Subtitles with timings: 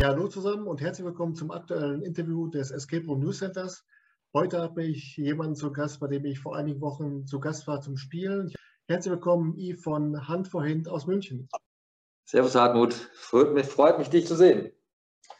[0.00, 3.84] Ja, hallo zusammen und herzlich willkommen zum aktuellen Interview des Escape Room News Centers.
[4.32, 7.80] Heute habe ich jemanden zu Gast, bei dem ich vor einigen Wochen zu Gast war
[7.80, 8.52] zum Spielen.
[8.86, 11.48] Herzlich willkommen, Yves von Hand vor Hand aus München.
[12.24, 14.70] Servus Hartmut, freut mich, freut mich dich zu sehen.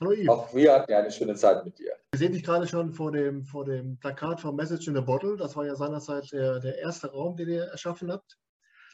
[0.00, 0.28] Hallo Yves.
[0.28, 1.92] Auch wir hatten ja eine schöne Zeit mit dir.
[2.10, 5.36] Wir sehen dich gerade schon vor dem, vor dem Plakat von Message in a Bottle.
[5.36, 8.36] Das war ja seinerzeit der, der erste Raum, den ihr erschaffen habt.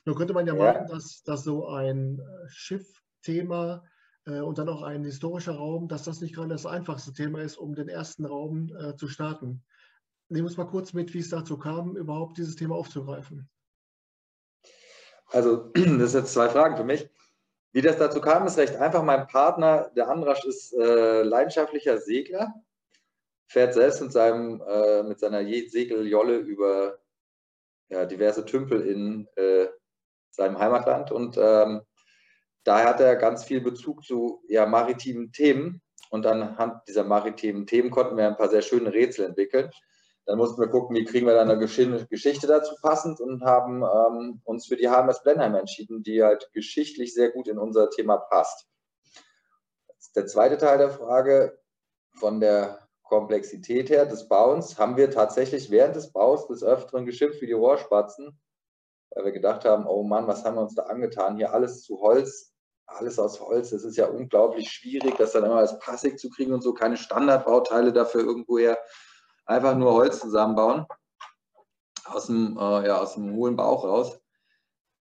[0.05, 0.75] Nun könnte man ja, ja.
[0.75, 3.83] meinen, dass, dass so ein Schiff-Thema
[4.27, 7.75] und dann auch ein historischer Raum, dass das nicht gerade das einfachste Thema ist, um
[7.75, 9.63] den ersten Raum äh, zu starten.
[10.29, 13.49] Nehmen wir uns mal kurz mit, wie es dazu kam, überhaupt dieses Thema aufzugreifen.
[15.27, 17.09] Also, das sind jetzt zwei Fragen für mich.
[17.73, 19.03] Wie das dazu kam, ist recht einfach.
[19.03, 22.55] Mein Partner, der Andrasch, ist äh, leidenschaftlicher Segler,
[23.49, 26.99] fährt selbst mit, seinem, äh, mit seiner Segeljolle über
[27.89, 29.67] ja, diverse Tümpel in äh,
[30.31, 31.83] seinem Heimatland und ähm,
[32.65, 37.91] daher hat er ganz viel Bezug zu ja, maritimen Themen und anhand dieser maritimen Themen
[37.91, 39.71] konnten wir ein paar sehr schöne Rätsel entwickeln.
[40.27, 44.41] Dann mussten wir gucken, wie kriegen wir dann eine Geschichte dazu passend und haben ähm,
[44.45, 48.67] uns für die HMS Blenheim entschieden, die halt geschichtlich sehr gut in unser Thema passt.
[50.17, 51.59] Der zweite Teil der Frage
[52.15, 57.43] von der Komplexität her des Bauens haben wir tatsächlich während des Baus des Öfteren geschimpft
[57.43, 58.41] wie die Rohrspatzen,
[59.11, 61.37] weil wir gedacht haben, oh Mann, was haben wir uns da angetan?
[61.37, 62.54] Hier alles zu Holz,
[62.87, 63.71] alles aus Holz.
[63.71, 66.97] Das ist ja unglaublich schwierig, das dann immer als passig zu kriegen und so, keine
[66.97, 68.79] Standardbauteile dafür irgendwoher
[69.47, 70.87] einfach nur Holz zusammenbauen,
[72.05, 74.19] aus dem, äh, ja, aus dem hohlen Bauch raus,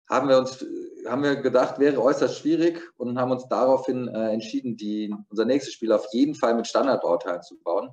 [0.08, 0.64] haben wir uns
[1.06, 5.74] haben wir gedacht, wäre äußerst schwierig und haben uns daraufhin äh, entschieden, die, unser nächstes
[5.74, 7.90] Spiel auf jeden Fall mit Standardbauteilen zu bauen,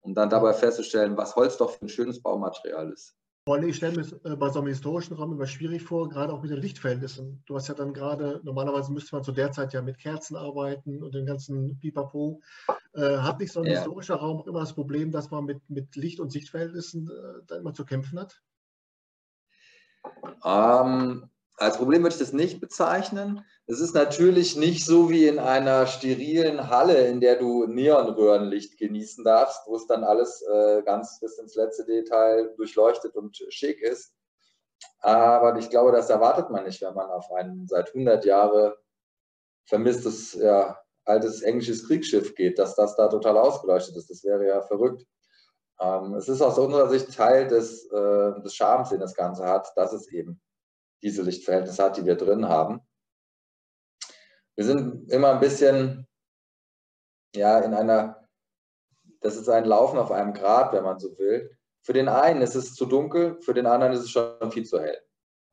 [0.00, 3.14] um dann dabei festzustellen, was Holz doch für ein schönes Baumaterial ist.
[3.46, 6.50] Ich stelle mir äh, bei so einem historischen Raum immer schwierig vor, gerade auch mit
[6.50, 7.42] den Lichtverhältnissen.
[7.46, 11.02] Du hast ja dann gerade, normalerweise müsste man zu der Zeit ja mit Kerzen arbeiten
[11.02, 12.42] und den ganzen Pipapo.
[12.92, 13.78] Äh, hat nicht so ein ja.
[13.78, 17.56] historischer Raum auch immer das Problem, dass man mit, mit Licht- und Sichtverhältnissen äh, da
[17.56, 18.42] immer zu kämpfen hat?
[20.44, 21.29] Ähm,
[21.60, 23.44] als Problem würde ich das nicht bezeichnen.
[23.66, 29.24] Es ist natürlich nicht so wie in einer sterilen Halle, in der du Neonröhrenlicht genießen
[29.24, 34.14] darfst, wo es dann alles äh, ganz bis ins letzte Detail durchleuchtet und schick ist.
[35.00, 38.72] Aber ich glaube, das erwartet man nicht, wenn man auf ein seit 100 Jahren
[39.66, 44.08] vermisstes ja, altes englisches Kriegsschiff geht, dass das da total ausgeleuchtet ist.
[44.08, 45.04] Das wäre ja verrückt.
[45.78, 49.70] Ähm, es ist aus unserer Sicht Teil des, äh, des Charmes, den das Ganze hat,
[49.76, 50.40] dass es eben
[51.02, 52.80] diese Lichtverhältnisse hat, die wir drin haben.
[54.56, 56.06] Wir sind immer ein bisschen
[57.34, 58.28] ja, in einer,
[59.20, 61.56] das ist ein Laufen auf einem Grad, wenn man so will.
[61.82, 64.80] Für den einen ist es zu dunkel, für den anderen ist es schon viel zu
[64.80, 64.98] hell.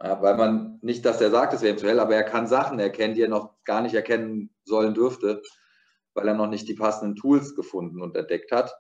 [0.01, 2.79] Ja, weil man nicht, dass er sagt, es wäre zu hell, aber er kann Sachen
[2.79, 5.41] erkennen, die er noch gar nicht erkennen sollen dürfte,
[6.13, 8.75] weil er noch nicht die passenden Tools gefunden und entdeckt hat.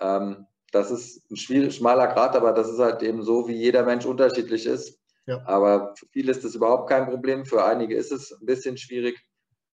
[0.00, 4.06] Ähm, das ist ein schmaler Grad, aber das ist halt eben so, wie jeder Mensch
[4.06, 5.00] unterschiedlich ist.
[5.26, 5.42] Ja.
[5.46, 9.24] Aber für viele ist das überhaupt kein Problem, für einige ist es ein bisschen schwierig,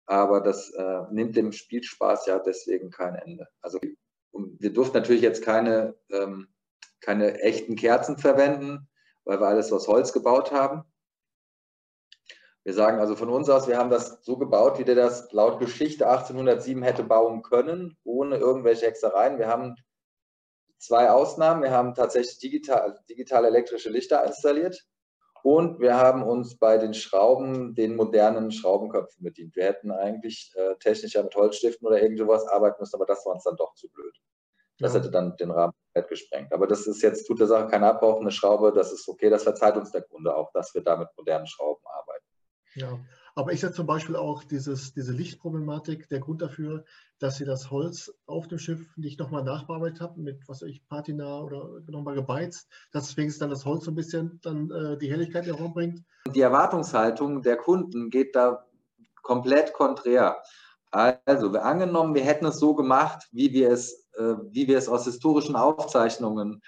[0.05, 3.47] aber das äh, nimmt dem Spielspaß ja deswegen kein Ende.
[3.61, 3.79] Also
[4.31, 6.47] wir durften natürlich jetzt keine, ähm,
[6.99, 8.89] keine echten Kerzen verwenden,
[9.23, 10.83] weil wir alles aus Holz gebaut haben.
[12.63, 15.59] Wir sagen also von uns aus, wir haben das so gebaut, wie der das laut
[15.59, 19.37] Geschichte 1807 hätte bauen können, ohne irgendwelche Hexereien.
[19.37, 19.75] Wir haben
[20.79, 21.61] zwei Ausnahmen.
[21.61, 24.83] Wir haben tatsächlich digital, digital elektrische Lichter installiert
[25.45, 29.55] und wir haben uns bei den Schrauben den modernen Schraubenköpfen bedient.
[29.55, 33.33] Wir hätten eigentlich äh, technischer mit Holzstiften oder irgend sowas arbeiten müssen, aber das war
[33.33, 34.17] uns dann doch zu blöd.
[34.79, 34.99] Das ja.
[34.99, 35.73] hätte dann den Rahmen
[36.09, 36.51] gesprengt.
[36.51, 39.43] Aber das ist jetzt, tut der Sache keinen Abbruch, eine Schraube, das ist okay, das
[39.43, 42.25] verzeiht uns der Kunde auch, dass wir da mit modernen Schrauben arbeiten.
[42.73, 42.99] Ja,
[43.35, 46.85] aber ich sehe zum Beispiel auch dieses, diese Lichtproblematik, der Grund dafür,
[47.19, 50.87] dass Sie das Holz auf dem Schiff nicht nochmal nachbearbeitet haben mit, was weiß ich,
[50.87, 55.11] Patina oder nochmal gebeizt, dass wenigstens dann das Holz so ein bisschen dann äh, die
[55.11, 56.01] Helligkeit in den Raum bringt.
[56.33, 58.65] Die Erwartungshaltung der Kunden geht da
[59.21, 60.41] komplett konträr.
[60.91, 64.87] Also, wir angenommen, wir hätten es so gemacht, wie wir es, äh, wie wir es
[64.87, 66.61] aus historischen Aufzeichnungen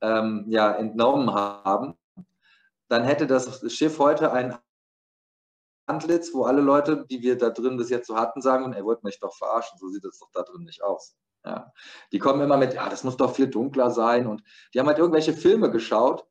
[0.00, 1.94] ähm, ja, entnommen haben,
[2.88, 4.56] dann hätte das Schiff heute ein
[5.86, 9.04] Antlitz, wo alle Leute, die wir da drin bis jetzt so hatten, sagen, er wollte
[9.04, 11.16] mich doch verarschen, so sieht es doch da drin nicht aus.
[11.44, 11.72] Ja.
[12.12, 14.26] Die kommen immer mit, ja, das muss doch viel dunkler sein.
[14.26, 14.42] Und
[14.72, 16.24] die haben halt irgendwelche Filme geschaut,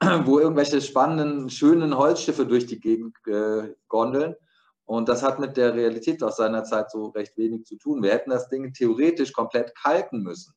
[0.24, 4.34] wo irgendwelche spannenden, schönen Holzschiffe durch die Gegend äh, gondeln.
[4.86, 8.02] Und das hat mit der Realität aus seiner Zeit so recht wenig zu tun.
[8.02, 10.54] Wir hätten das Ding theoretisch komplett kalken müssen.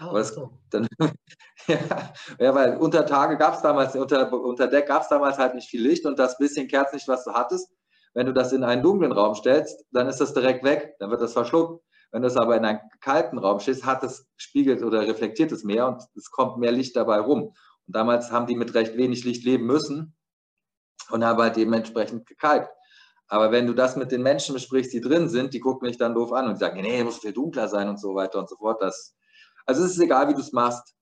[0.00, 0.34] Oh, das,
[0.70, 0.88] dann,
[1.66, 5.54] ja, ja, weil unter Tage gab es damals, unter, unter Deck gab es damals halt
[5.54, 7.70] nicht viel Licht und das bisschen Kerzenlicht, was du hattest,
[8.14, 11.20] wenn du das in einen dunklen Raum stellst, dann ist das direkt weg, dann wird
[11.20, 11.82] das verschluckt.
[12.10, 15.64] Wenn du es aber in einen kalten Raum stehst, hat es spiegelt oder reflektiert es
[15.64, 17.44] mehr und es kommt mehr Licht dabei rum.
[17.86, 20.14] Und damals haben die mit recht wenig Licht leben müssen
[21.10, 22.70] und haben halt dementsprechend gekalkt.
[23.28, 26.14] Aber wenn du das mit den Menschen besprichst, die drin sind, die gucken mich dann
[26.14, 28.82] doof an und sagen, nee, muss viel dunkler sein und so weiter und so fort.
[28.82, 29.16] Das,
[29.66, 30.94] also es ist egal, wie du es machst.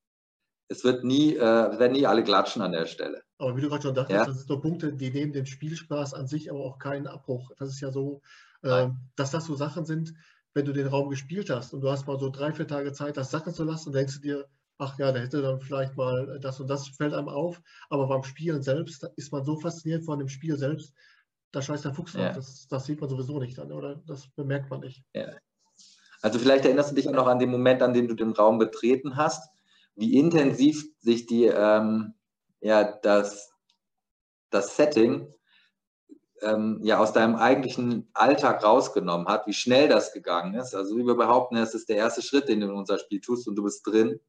[0.68, 3.22] Es wird nie, äh, werden nie alle klatschen an der Stelle.
[3.38, 4.24] Aber wie du gerade schon dachtest, ja?
[4.24, 7.50] das sind doch Punkte, die nehmen dem Spielspaß an sich aber auch keinen Abbruch.
[7.58, 8.20] Das ist ja so,
[8.62, 10.14] äh, dass das so Sachen sind,
[10.54, 13.16] wenn du den Raum gespielt hast und du hast mal so drei, vier Tage Zeit,
[13.16, 14.48] das sacken zu lassen, denkst du dir,
[14.78, 17.60] ach ja, da hätte dann vielleicht mal das und das fällt einem auf.
[17.88, 20.94] Aber beim Spielen selbst ist man so fasziniert von dem Spiel selbst,
[21.52, 22.32] da scheißt der Fuchs ja.
[22.32, 24.02] Das, das, sieht man sowieso nicht dann, oder?
[24.06, 25.04] Das bemerkt man nicht.
[25.14, 25.36] Ja.
[26.22, 28.58] Also vielleicht erinnerst du dich auch noch an den Moment, an dem du den Raum
[28.58, 29.50] betreten hast,
[29.94, 32.14] wie intensiv sich die, ähm,
[32.60, 33.52] ja, das,
[34.50, 35.32] das Setting
[36.42, 40.74] ähm, ja aus deinem eigentlichen Alltag rausgenommen hat, wie schnell das gegangen ist.
[40.74, 43.46] Also wie wir behaupten, es ist der erste Schritt, den du in unser Spiel tust
[43.48, 44.20] und du bist drin.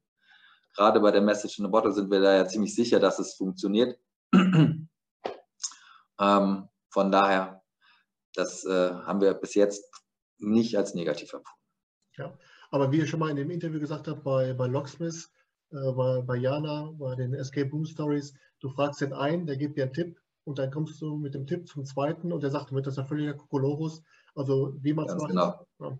[0.74, 3.34] Gerade bei der Message in the Bottle sind wir da ja ziemlich sicher, dass es
[3.34, 3.98] funktioniert.
[4.34, 4.88] ähm,
[6.18, 7.62] von daher,
[8.34, 9.84] das äh, haben wir bis jetzt
[10.38, 11.61] nicht als negativ empfunden.
[12.18, 12.36] Ja,
[12.70, 15.30] aber wie ihr schon mal in dem Interview gesagt habt, bei, bei Locksmith,
[15.70, 19.76] äh, bei, bei Jana, bei den Escape Room Stories, du fragst den einen, der gibt
[19.76, 22.72] dir einen Tipp und dann kommst du mit dem Tipp zum zweiten und der sagt,
[22.72, 24.02] mit das ist ja völliger Kokolorus.
[24.34, 25.28] Also wie man es macht.
[25.28, 25.66] Genau.
[25.78, 25.98] Ja.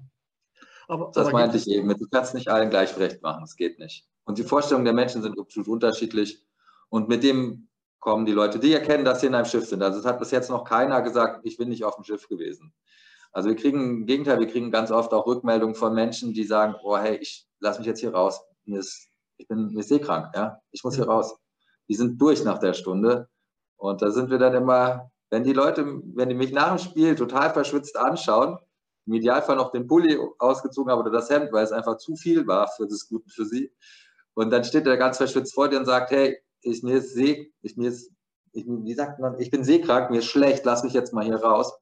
[0.89, 1.89] Aber, das aber meinte ich eben.
[1.89, 3.43] Du kannst nicht allen gleich recht machen.
[3.43, 4.07] Das geht nicht.
[4.25, 6.45] Und die Vorstellungen der Menschen sind absolut unterschiedlich.
[6.89, 7.69] Und mit dem
[8.01, 9.83] kommen die Leute, die erkennen, dass sie in einem Schiff sind.
[9.83, 12.73] Also es hat bis jetzt noch keiner gesagt, ich bin nicht auf dem Schiff gewesen.
[13.33, 16.75] Also wir kriegen, im Gegenteil, wir kriegen ganz oft auch Rückmeldungen von Menschen, die sagen,
[16.83, 18.43] oh hey, ich lass mich jetzt hier raus.
[18.65, 19.09] Mir ist,
[19.39, 20.61] ich bin mir ist seekrank, ja.
[20.71, 21.35] Ich muss hier raus.
[21.89, 23.29] Die sind durch nach der Stunde.
[23.77, 25.85] Und da sind wir dann immer, wenn die Leute,
[26.15, 28.59] wenn die mich nach dem Spiel total verschwitzt anschauen,
[29.07, 32.47] im Idealfall noch den Pulli ausgezogen haben oder das Hemd, weil es einfach zu viel
[32.47, 33.73] war für das Gute für sie.
[34.35, 37.53] Und dann steht er ganz verschwitzt vor dir und sagt, hey, ich, mir ist See,
[37.63, 38.13] ich, mir ist,
[38.53, 41.37] ich, wie sagt man, ich bin seekrank, mir ist schlecht, lass mich jetzt mal hier
[41.37, 41.73] raus.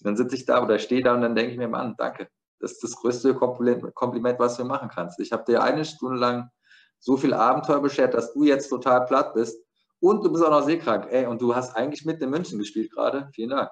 [0.00, 2.28] Dann sitze ich da oder stehe da und dann denke ich mir, Mann, danke.
[2.60, 5.20] Das ist das größte Kompliment, was du mir machen kannst.
[5.20, 6.50] Ich habe dir eine Stunde lang
[6.98, 9.62] so viel Abenteuer beschert, dass du jetzt total platt bist
[10.00, 11.06] und du bist auch noch seekrank.
[11.10, 13.30] Ey, und du hast eigentlich mit in München gespielt gerade.
[13.32, 13.70] Vielen Dank.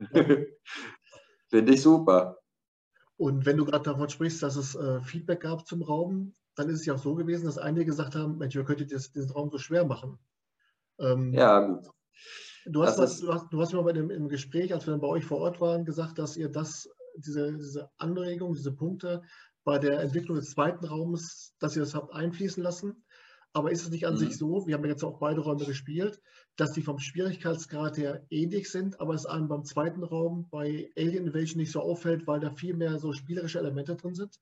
[1.48, 2.38] Finde ich super.
[3.16, 6.80] Und wenn du gerade davon sprichst, dass es äh, Feedback gab zum Raum, dann ist
[6.80, 9.58] es ja auch so gewesen, dass einige gesagt haben, Mensch, ihr könntet diesen Raum so
[9.58, 10.18] schwer machen.
[10.98, 11.90] Ähm, ja, gut.
[12.66, 15.00] Du hast, mal, du, hast, du hast mir bei dem, im Gespräch, als wir dann
[15.00, 19.22] bei euch vor Ort waren, gesagt, dass ihr das, diese, diese Anregung, diese Punkte
[19.64, 23.04] bei der Entwicklung des zweiten Raumes, dass ihr das habt einfließen lassen.
[23.52, 24.18] Aber ist es nicht an mhm.
[24.18, 26.20] sich so, wir haben ja jetzt auch beide Räume gespielt,
[26.56, 31.28] dass die vom Schwierigkeitsgrad her ähnlich sind, aber es einem beim zweiten Raum bei Alien
[31.28, 34.40] Invasion nicht so auffällt, weil da viel mehr so spielerische Elemente drin sind?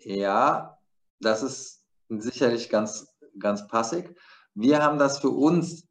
[0.00, 0.78] Ja,
[1.20, 4.16] das ist sicherlich ganz, ganz passig.
[4.54, 5.86] Wir haben das für uns,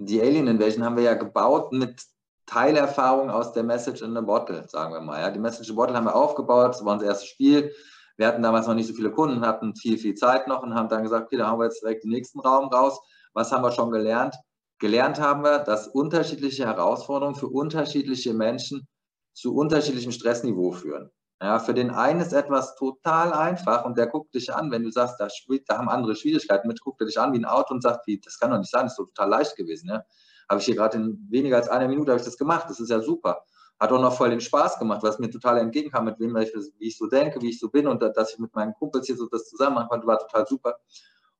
[0.00, 2.02] die Alien Invasion haben wir ja gebaut mit
[2.46, 5.20] Teilerfahrung aus der Message in the Bottle, sagen wir mal.
[5.20, 5.30] Ja.
[5.30, 7.72] Die Message in the Bottle haben wir aufgebaut, das war unser erstes Spiel.
[8.16, 10.88] Wir hatten damals noch nicht so viele Kunden, hatten viel, viel Zeit noch und haben
[10.88, 12.98] dann gesagt, okay, da haben wir jetzt direkt den nächsten Raum raus.
[13.34, 14.34] Was haben wir schon gelernt?
[14.78, 18.88] Gelernt haben wir, dass unterschiedliche Herausforderungen für unterschiedliche Menschen
[19.32, 21.10] zu unterschiedlichem Stressniveau führen.
[21.42, 24.90] Ja, für den einen ist etwas total einfach und der guckt dich an, wenn du
[24.90, 25.28] sagst, da,
[25.66, 28.20] da haben andere Schwierigkeiten mit, guckt er dich an wie ein Auto und sagt, wie,
[28.20, 29.88] das kann doch nicht sein, das ist doch total leicht gewesen.
[29.88, 30.04] Ja?
[30.50, 33.00] Habe ich hier gerade in weniger als einer Minute ich das gemacht, das ist ja
[33.00, 33.42] super.
[33.78, 36.88] Hat auch noch voll den Spaß gemacht, was mir total entgegenkam, mit wem ich, wie
[36.88, 39.26] ich so denke, wie ich so bin und dass ich mit meinen Kumpels hier so
[39.26, 40.76] das zusammen machen konnte, war total super.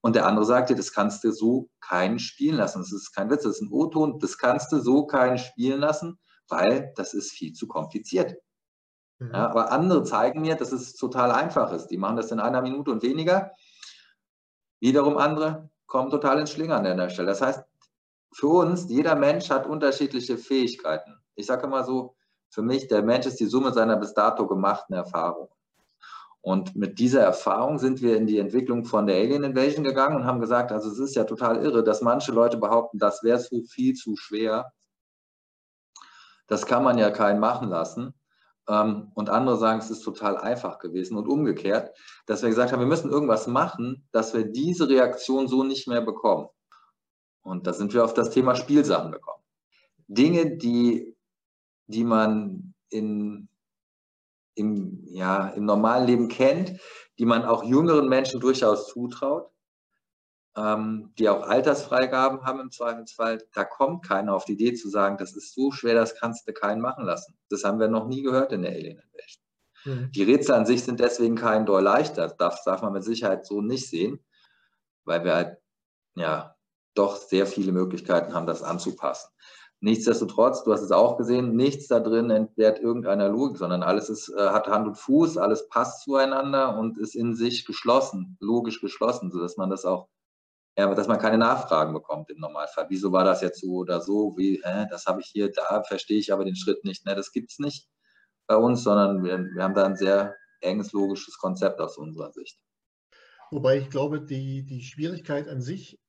[0.00, 2.78] Und der andere sagt dir, das kannst du so keinen spielen lassen.
[2.78, 6.18] Das ist kein Witz, das ist ein O-Ton, das kannst du so keinen spielen lassen,
[6.48, 8.34] weil das ist viel zu kompliziert.
[9.20, 9.30] Mhm.
[9.32, 11.86] Ja, aber andere zeigen mir, dass es total einfach ist.
[11.88, 13.52] Die machen das in einer Minute und weniger.
[14.80, 17.28] Wiederum andere kommen total ins Schlingern an der Stelle.
[17.28, 17.62] Das heißt,
[18.32, 21.16] für uns, jeder Mensch hat unterschiedliche Fähigkeiten.
[21.34, 22.16] Ich sage immer so,
[22.48, 25.50] für mich, der Mensch ist die Summe seiner bis dato gemachten Erfahrungen.
[26.42, 30.24] Und mit dieser Erfahrung sind wir in die Entwicklung von der Alien Invasion gegangen und
[30.24, 33.62] haben gesagt, also es ist ja total irre, dass manche Leute behaupten, das wäre so
[33.62, 34.72] viel zu schwer.
[36.46, 38.14] Das kann man ja keinen machen lassen.
[38.70, 41.96] Ähm, und andere sagen, es ist total einfach gewesen und umgekehrt,
[42.26, 46.02] dass wir gesagt haben, wir müssen irgendwas machen, dass wir diese Reaktion so nicht mehr
[46.02, 46.48] bekommen.
[47.42, 49.42] Und da sind wir auf das Thema Spielsachen gekommen.
[50.06, 51.16] Dinge, die,
[51.88, 53.48] die man in,
[54.54, 56.80] im, ja, im normalen Leben kennt,
[57.18, 59.50] die man auch jüngeren Menschen durchaus zutraut,
[60.56, 65.16] ähm, die auch Altersfreigaben haben im Zweifelsfall, da kommt keiner auf die Idee zu sagen,
[65.16, 67.36] das ist so schwer, das kannst du keinen machen lassen.
[67.48, 69.40] Das haben wir noch nie gehört in der Alien Invasion.
[69.84, 70.12] Mhm.
[70.12, 72.28] Die Rätsel an sich sind deswegen kein Doll leichter.
[72.28, 74.24] Das darf man mit Sicherheit so nicht sehen,
[75.04, 75.58] weil wir halt
[76.16, 76.56] ja
[76.94, 79.30] doch sehr viele Möglichkeiten haben, das anzupassen.
[79.82, 84.28] Nichtsdestotrotz, du hast es auch gesehen, nichts da drin entbehrt irgendeiner Logik, sondern alles ist,
[84.28, 89.30] äh, hat Hand und Fuß, alles passt zueinander und ist in sich geschlossen, logisch geschlossen,
[89.30, 90.08] sodass man das auch,
[90.80, 92.86] ja, dass man keine Nachfragen bekommt im Normalfall.
[92.88, 94.34] Wieso war das jetzt so oder so?
[94.36, 97.06] Wie, hä, das habe ich hier, da verstehe ich aber den Schritt nicht.
[97.06, 97.88] Ne, das gibt es nicht
[98.46, 102.58] bei uns, sondern wir, wir haben da ein sehr enges logisches Konzept aus unserer Sicht.
[103.50, 106.00] Wobei ich glaube, die, die Schwierigkeit an sich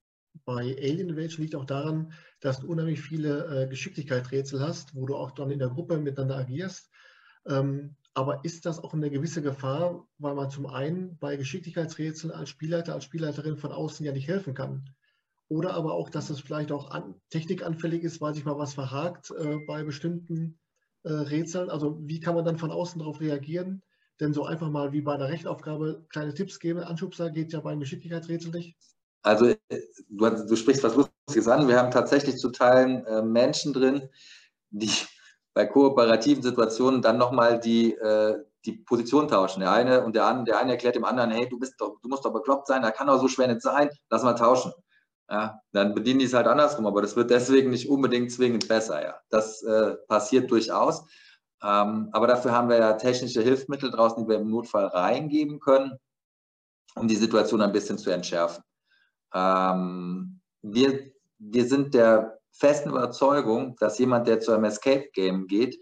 [0.44, 5.14] bei Alien Invasion liegt auch daran, dass du unheimlich viele äh, Geschicklichkeitsrätsel hast, wo du
[5.16, 6.90] auch dann in der Gruppe miteinander agierst.
[7.46, 12.50] Ähm, aber ist das auch eine gewisse Gefahr, weil man zum einen bei Geschicklichkeitsrätseln als
[12.50, 14.90] Spielleiter, als Spielleiterin von außen ja nicht helfen kann?
[15.48, 19.30] Oder aber auch, dass es vielleicht auch an, technikanfällig ist, weil sich mal was verhakt
[19.30, 20.58] äh, bei bestimmten
[21.04, 21.70] äh, Rätseln.
[21.70, 23.82] Also wie kann man dann von außen darauf reagieren?
[24.20, 27.80] Denn so einfach mal wie bei einer Rechenaufgabe kleine Tipps geben, Anschubser geht ja beim
[27.80, 28.76] Geschicklichkeitsrätsel nicht.
[29.22, 29.56] Also äh,
[30.08, 31.68] du, du, sprichst was Lustiges an.
[31.68, 34.08] Wir haben tatsächlich zu Teilen äh, Menschen drin,
[34.70, 34.90] die
[35.54, 39.60] bei kooperativen Situationen dann nochmal die, äh, die Position tauschen.
[39.60, 42.08] Der eine und der andere, der eine erklärt dem anderen, hey, du bist doch, du
[42.08, 44.72] musst doch bekloppt sein, da kann doch so schwer nicht sein, lass mal tauschen.
[45.30, 49.02] Ja, dann bedienen die es halt andersrum, aber das wird deswegen nicht unbedingt zwingend besser.
[49.02, 49.14] Ja.
[49.30, 51.04] Das äh, passiert durchaus.
[51.62, 55.96] Ähm, aber dafür haben wir ja technische Hilfsmittel draußen, die wir im Notfall reingeben können,
[56.96, 58.62] um die Situation ein bisschen zu entschärfen.
[59.32, 65.78] Ähm, wir, wir sind der festen Überzeugung, dass jemand, der zu einem Escape-Game geht,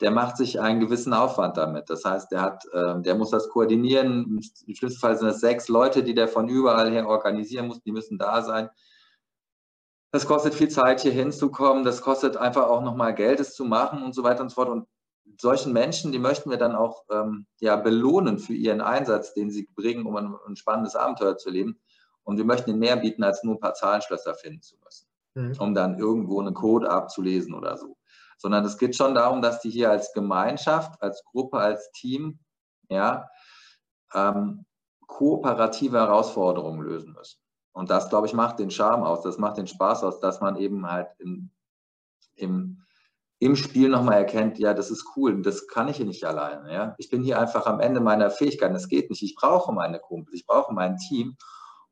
[0.00, 1.90] der macht sich einen gewissen Aufwand damit.
[1.90, 4.40] Das heißt, der, hat, äh, der muss das koordinieren.
[4.66, 7.82] Im schlimmsten Fall sind es sechs Leute, die der von überall her organisieren muss.
[7.82, 8.70] Die müssen da sein.
[10.12, 11.84] Das kostet viel Zeit, hier hinzukommen.
[11.84, 14.70] Das kostet einfach auch nochmal Geld, es zu machen und so weiter und so fort.
[14.70, 14.88] Und
[15.38, 19.68] solchen Menschen, die möchten wir dann auch ähm, ja, belohnen für ihren Einsatz, den sie
[19.74, 21.78] bringen, um ein, ein spannendes Abenteuer zu leben.
[22.24, 25.54] Und wir möchten ihnen mehr bieten, als nur ein paar Zahlenschlösser finden zu müssen, mhm.
[25.58, 27.96] um dann irgendwo einen Code abzulesen oder so.
[28.38, 32.40] Sondern es geht schon darum, dass die hier als Gemeinschaft, als Gruppe, als Team,
[32.88, 33.28] ja,
[34.14, 34.64] ähm,
[35.06, 37.38] kooperative Herausforderungen lösen müssen.
[37.72, 40.56] Und das, glaube ich, macht den Charme aus, das macht den Spaß aus, dass man
[40.56, 41.50] eben halt im,
[42.34, 42.82] im,
[43.38, 46.72] im Spiel nochmal erkennt, ja, das ist cool, das kann ich hier nicht alleine.
[46.72, 46.94] Ja?
[46.98, 49.22] Ich bin hier einfach am Ende meiner Fähigkeiten, es geht nicht.
[49.22, 51.36] Ich brauche meine Kumpel, ich brauche mein Team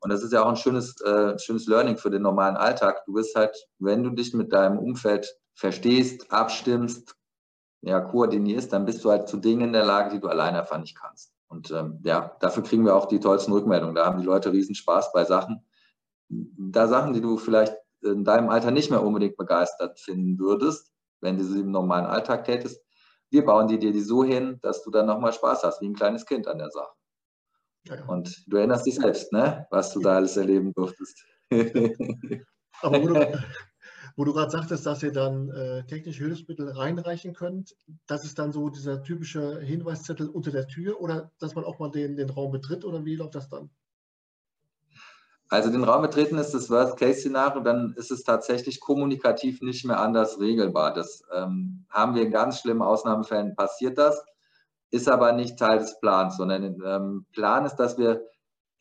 [0.01, 3.03] und das ist ja auch ein schönes, äh, schönes Learning für den normalen Alltag.
[3.05, 7.15] Du bist halt, wenn du dich mit deinem Umfeld verstehst, abstimmst,
[7.81, 10.79] ja, koordinierst, dann bist du halt zu Dingen in der Lage, die du alleine einfach
[10.79, 11.33] nicht kannst.
[11.47, 13.95] Und ähm, ja, dafür kriegen wir auch die tollsten Rückmeldungen.
[13.95, 15.65] Da haben die Leute riesen Spaß bei Sachen.
[16.29, 21.37] Da Sachen, die du vielleicht in deinem Alter nicht mehr unbedingt begeistert finden würdest, wenn
[21.37, 22.81] du sie im normalen Alltag tätest.
[23.31, 25.95] Wir bauen die dir die so hin, dass du dann nochmal Spaß hast, wie ein
[25.95, 26.98] kleines Kind an der Sache.
[28.07, 29.65] Und du erinnerst dich selbst, ne?
[29.71, 31.23] was du da alles erleben durftest.
[32.81, 33.13] Aber wo du,
[34.15, 38.51] wo du gerade sagtest, dass ihr dann äh, technische Hilfsmittel reinreichen könnt, das ist dann
[38.51, 42.51] so dieser typische Hinweiszettel unter der Tür oder dass man auch mal den, den Raum
[42.51, 43.69] betritt oder wie läuft das dann?
[45.51, 50.39] Also den Raum betreten ist das Worst-Case-Szenario, dann ist es tatsächlich kommunikativ nicht mehr anders
[50.39, 50.93] regelbar.
[50.93, 54.23] Das ähm, haben wir in ganz schlimmen Ausnahmefällen passiert das
[54.91, 58.25] ist aber nicht Teil des Plans, sondern ähm, Plan ist, dass wir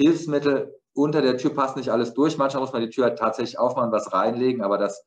[0.00, 2.38] Hilfsmittel unter der Tür passt nicht alles durch.
[2.38, 5.04] Manchmal muss man die Tür halt tatsächlich aufmachen, was reinlegen, aber das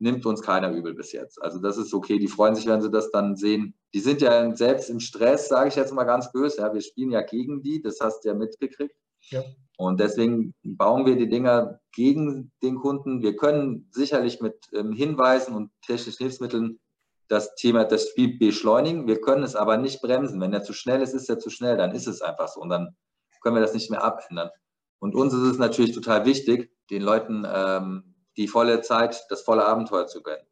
[0.00, 1.42] nimmt uns keiner übel bis jetzt.
[1.42, 2.18] Also das ist okay.
[2.18, 3.74] Die freuen sich, wenn sie das dann sehen.
[3.94, 6.58] Die sind ja selbst im Stress, sage ich jetzt mal ganz böse.
[6.58, 8.94] Ja, wir spielen ja gegen die, das hast du ja mitgekriegt.
[9.30, 9.42] Ja.
[9.76, 13.22] Und deswegen bauen wir die Dinger gegen den Kunden.
[13.22, 16.80] Wir können sicherlich mit ähm, Hinweisen und technischen Hilfsmitteln
[17.28, 19.06] das Thema das Spiel beschleunigen.
[19.06, 20.40] Wir können es aber nicht bremsen.
[20.40, 22.70] Wenn er zu schnell ist, ist er zu schnell, dann ist es einfach so und
[22.70, 22.96] dann
[23.42, 24.50] können wir das nicht mehr abändern.
[24.98, 29.64] Und uns ist es natürlich total wichtig, den Leuten ähm, die volle Zeit, das volle
[29.64, 30.46] Abenteuer zu gönnen.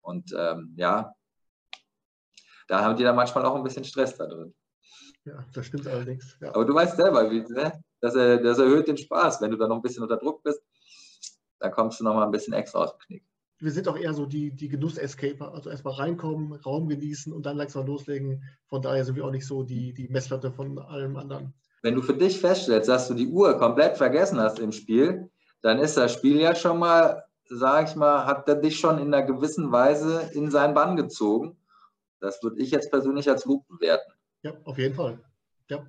[0.00, 1.14] Und ähm, ja,
[2.66, 4.54] da haben die dann manchmal auch ein bisschen Stress da drin.
[5.24, 6.36] Ja, das stimmt allerdings.
[6.40, 6.48] Ja.
[6.54, 7.82] Aber du weißt selber, wie, ne?
[8.00, 9.40] das, das erhöht den Spaß.
[9.40, 10.60] Wenn du dann noch ein bisschen unter Druck bist,
[11.60, 13.24] dann kommst du noch mal ein bisschen extra aus dem Knick
[13.64, 15.54] wir sind auch eher so die, die Genuss-Escaper.
[15.54, 18.44] Also erstmal reinkommen, Raum genießen und dann langsam loslegen.
[18.66, 21.54] Von daher sind wir auch nicht so die, die Messlatte von allem anderen.
[21.82, 25.30] Wenn du für dich feststellst, dass du die Uhr komplett vergessen hast im Spiel,
[25.62, 29.12] dann ist das Spiel ja schon mal, sag ich mal, hat er dich schon in
[29.14, 31.56] einer gewissen Weise in seinen Bann gezogen.
[32.20, 34.12] Das würde ich jetzt persönlich als Loop bewerten.
[34.42, 35.18] Ja, auf jeden Fall.
[35.70, 35.86] Ja.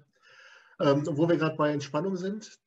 [0.79, 2.58] Ähm, wo wir gerade bei Entspannung sind,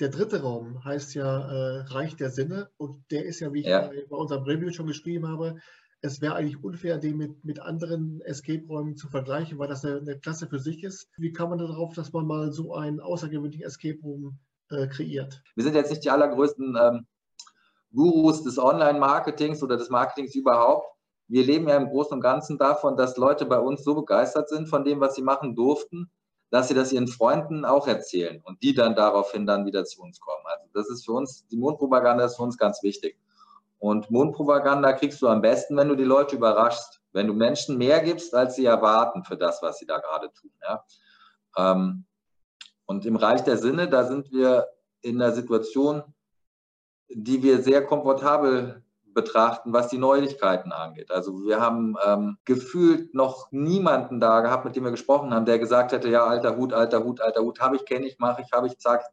[0.00, 3.66] der dritte Raum heißt ja äh, Reich der Sinne und der ist ja, wie ich
[3.66, 3.88] ja.
[3.88, 5.56] bei, unserem Review schon geschrieben habe,
[6.02, 10.18] es wäre eigentlich unfair, den mit, mit anderen Escape-Räumen zu vergleichen, weil das eine, eine,
[10.18, 11.08] Klasse für sich ist.
[11.16, 14.38] Wie kann man darauf, dass man mal so einen außergewöhnlichen Escape-Room
[14.70, 15.42] äh, kreiert?
[15.54, 17.06] Wir sind jetzt nicht die allergrößten ähm,
[17.94, 20.86] Gurus des Online-Marketings oder des Marketings überhaupt.
[21.28, 24.68] Wir leben ja im Großen und Ganzen davon, dass Leute bei uns so begeistert sind
[24.68, 26.10] von dem, was sie machen durften,
[26.50, 30.20] dass sie das ihren Freunden auch erzählen und die dann daraufhin dann wieder zu uns
[30.20, 30.44] kommen.
[30.46, 33.16] Also das ist für uns, die Mondpropaganda ist für uns ganz wichtig.
[33.78, 38.00] Und Mondpropaganda kriegst du am besten, wenn du die Leute überraschst, wenn du Menschen mehr
[38.00, 40.50] gibst, als sie erwarten für das, was sie da gerade tun.
[40.62, 40.84] Ja?
[41.56, 42.04] Ähm,
[42.86, 44.68] und im Reich der Sinne, da sind wir
[45.02, 46.02] in einer Situation,
[47.08, 48.82] die wir sehr komfortabel
[49.16, 51.10] betrachten, was die Neuigkeiten angeht.
[51.10, 55.58] Also wir haben ähm, gefühlt noch niemanden da gehabt, mit dem wir gesprochen haben, der
[55.58, 58.52] gesagt hätte, ja, alter Hut, alter Hut, alter Hut, habe ich, kenne ich, mache ich,
[58.52, 59.04] habe ich, zack,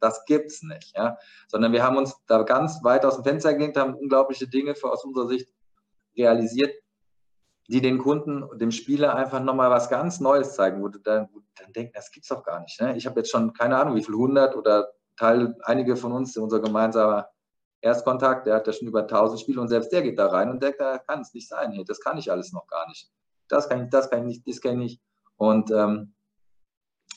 [0.00, 0.96] das gibt's nicht.
[0.96, 1.18] Ja?
[1.48, 4.90] Sondern wir haben uns da ganz weit aus dem Fenster gelegt, haben unglaubliche Dinge für,
[4.90, 5.52] aus unserer Sicht
[6.16, 6.72] realisiert,
[7.66, 11.40] die den Kunden, dem Spieler einfach nochmal was ganz Neues zeigen, wo du dann, wo
[11.60, 12.80] dann denken, das gibt's doch gar nicht.
[12.80, 12.96] Ne?
[12.96, 16.60] Ich habe jetzt schon keine Ahnung, wie viel hundert oder Teil, einige von uns, unser
[16.60, 17.28] gemeinsamer
[17.84, 20.62] Erstkontakt, der hat ja schon über 1000 Spiele und selbst der geht da rein und
[20.62, 23.10] denkt, da kann es nicht sein, hey, das kann ich alles noch gar nicht.
[23.46, 25.00] Das kann ich, das kann ich nicht, das kenne ich.
[25.36, 26.14] Und ähm,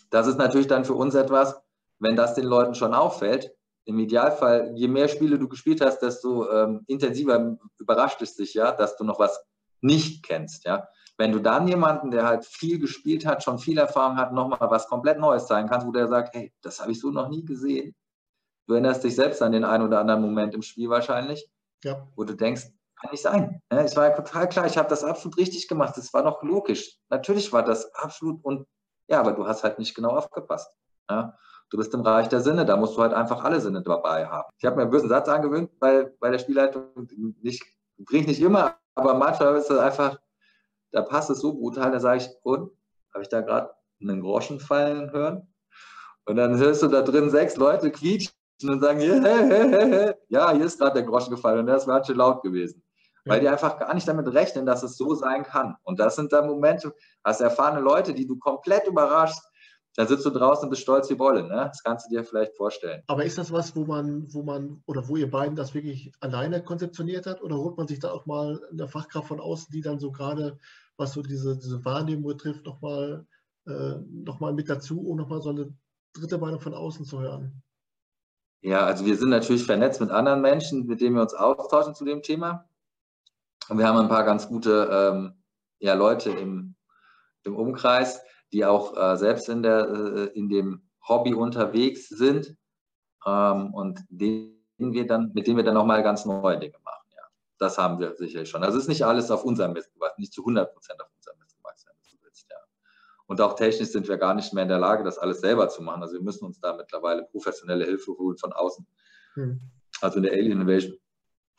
[0.09, 1.62] das ist natürlich dann für uns etwas,
[2.00, 3.55] wenn das den Leuten schon auffällt.
[3.86, 8.74] Im Idealfall, je mehr Spiele du gespielt hast, desto ähm, intensiver überrascht es dich ja,
[8.74, 9.41] dass du noch was
[9.79, 10.65] nicht kennst.
[10.65, 14.69] Ja, wenn du dann jemanden, der halt viel gespielt hat, schon viel Erfahrung hat, nochmal
[14.69, 17.45] was komplett Neues zeigen kannst, wo der sagt, hey, das habe ich so noch nie
[17.45, 17.95] gesehen,
[18.67, 21.50] Du erinnerst dich selbst an den einen oder anderen Moment im Spiel wahrscheinlich,
[21.83, 22.05] ja.
[22.15, 22.63] wo du denkst,
[23.00, 23.62] kann nicht sein.
[23.69, 25.95] Es war ja total klar, ich habe das absolut richtig gemacht.
[25.97, 26.97] Das war doch logisch.
[27.09, 28.67] Natürlich war das absolut und
[29.07, 30.75] ja, aber du hast halt nicht genau aufgepasst.
[31.09, 31.38] Ja?
[31.69, 34.50] Du bist im Reich der Sinne, da musst du halt einfach alle Sinne dabei haben.
[34.57, 37.07] Ich habe mir einen bösen Satz angewöhnt bei, bei der Spielleitung.
[37.41, 37.63] Nicht,
[37.97, 40.19] bringt nicht immer, aber manchmal ist es einfach,
[40.91, 42.71] da passt es so brutal, da sage ich, und
[43.13, 45.53] habe ich da gerade einen Groschen fallen hören?
[46.25, 50.80] Und dann hörst du da drin sechs Leute quietschen und sagen, yeah, ja, hier ist
[50.80, 52.82] gerade der Groschen gefallen und der ist ganz schön laut gewesen.
[53.26, 55.76] Weil die einfach gar nicht damit rechnen, dass es so sein kann.
[55.84, 56.93] Und das sind dann Momente,
[57.26, 59.43] hast erfahrene Leute, die du komplett überraschst,
[59.98, 61.41] da sitzt du draußen und bist stolz wie Bolle.
[61.41, 61.56] Ne?
[61.56, 63.02] Das kannst du dir vielleicht vorstellen.
[63.08, 66.63] Aber ist das was, wo man, wo man oder wo ihr beiden das wirklich alleine
[66.63, 67.41] konzeptioniert habt?
[67.41, 70.60] Oder holt man sich da auch mal eine Fachkraft von außen, die dann so gerade,
[70.98, 73.26] was so diese, diese Wahrnehmung betrifft, nochmal
[73.65, 75.74] äh, noch mit dazu, um nochmal so eine
[76.13, 77.63] dritte Meinung von außen zu hören?
[78.62, 82.06] Ja, also wir sind natürlich vernetzt mit anderen Menschen, mit denen wir uns austauschen zu
[82.06, 82.67] dem Thema.
[83.70, 85.43] Und wir haben ein paar ganz gute ähm,
[85.80, 86.76] ja, Leute im,
[87.43, 92.56] im Umkreis, die auch äh, selbst in, der, äh, in dem Hobby unterwegs sind
[93.26, 97.10] ähm, und denen wir dann, mit denen wir dann nochmal ganz neue Dinge machen.
[97.15, 97.24] Ja.
[97.58, 98.63] Das haben wir sicherlich schon.
[98.63, 101.39] Also es ist nicht alles auf unserem Mist gewachsen, nicht zu 100 Prozent auf unserem
[101.39, 102.48] Mist gewachsen, wenn du willst.
[102.50, 102.58] Ja.
[103.28, 105.84] Und auch technisch sind wir gar nicht mehr in der Lage, das alles selber zu
[105.84, 106.02] machen.
[106.02, 108.88] Also wir müssen uns da mittlerweile professionelle Hilfe holen von außen.
[109.34, 109.60] Hm.
[110.02, 110.98] Also in der Alien Invasion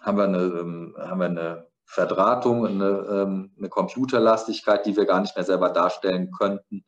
[0.00, 5.20] haben wir eine, ähm, haben wir eine Verdrahtung, eine, ähm, eine Computerlastigkeit, die wir gar
[5.20, 6.84] nicht mehr selber darstellen könnten.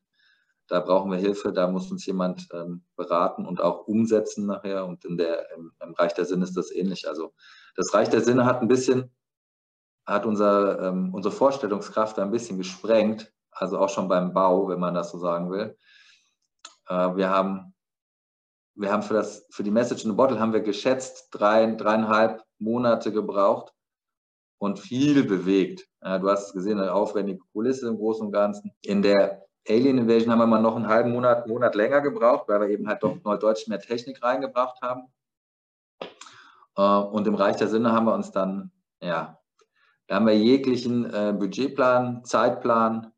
[0.67, 4.87] Da brauchen wir Hilfe, da muss uns jemand ähm, beraten und auch umsetzen nachher.
[4.87, 7.07] Und in der, im, im, Reich der Sinne ist das ähnlich.
[7.07, 7.35] Also
[7.77, 9.11] das Reich der Sinne hat ein bisschen,
[10.07, 15.11] hat unser, unsere Vorstellungskraft ein bisschen gesprengt, also auch schon beim Bau, wenn man das
[15.11, 15.77] so sagen will.
[16.89, 17.75] Äh, wir haben,
[18.75, 22.43] wir haben für, das, für die Message in the Bottle haben wir geschätzt drei, dreieinhalb
[22.59, 23.73] Monate gebraucht
[24.59, 25.89] und viel bewegt.
[26.03, 28.73] du hast es gesehen, eine aufwendige Kulisse im Großen und Ganzen.
[28.83, 32.61] In der Alien Invasion haben wir mal noch einen halben Monat, Monat länger gebraucht, weil
[32.61, 35.13] wir eben halt doch neudeutsch mehr Technik reingebracht haben.
[36.77, 39.39] Äh, und im Reich der Sinne haben wir uns dann, ja,
[40.07, 43.13] da haben wir jeglichen äh, Budgetplan, Zeitplan,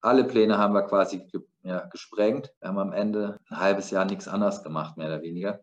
[0.00, 1.26] alle Pläne haben wir quasi
[1.62, 2.52] ja, gesprengt.
[2.60, 5.60] Wir haben am Ende ein halbes Jahr nichts anderes gemacht, mehr oder weniger.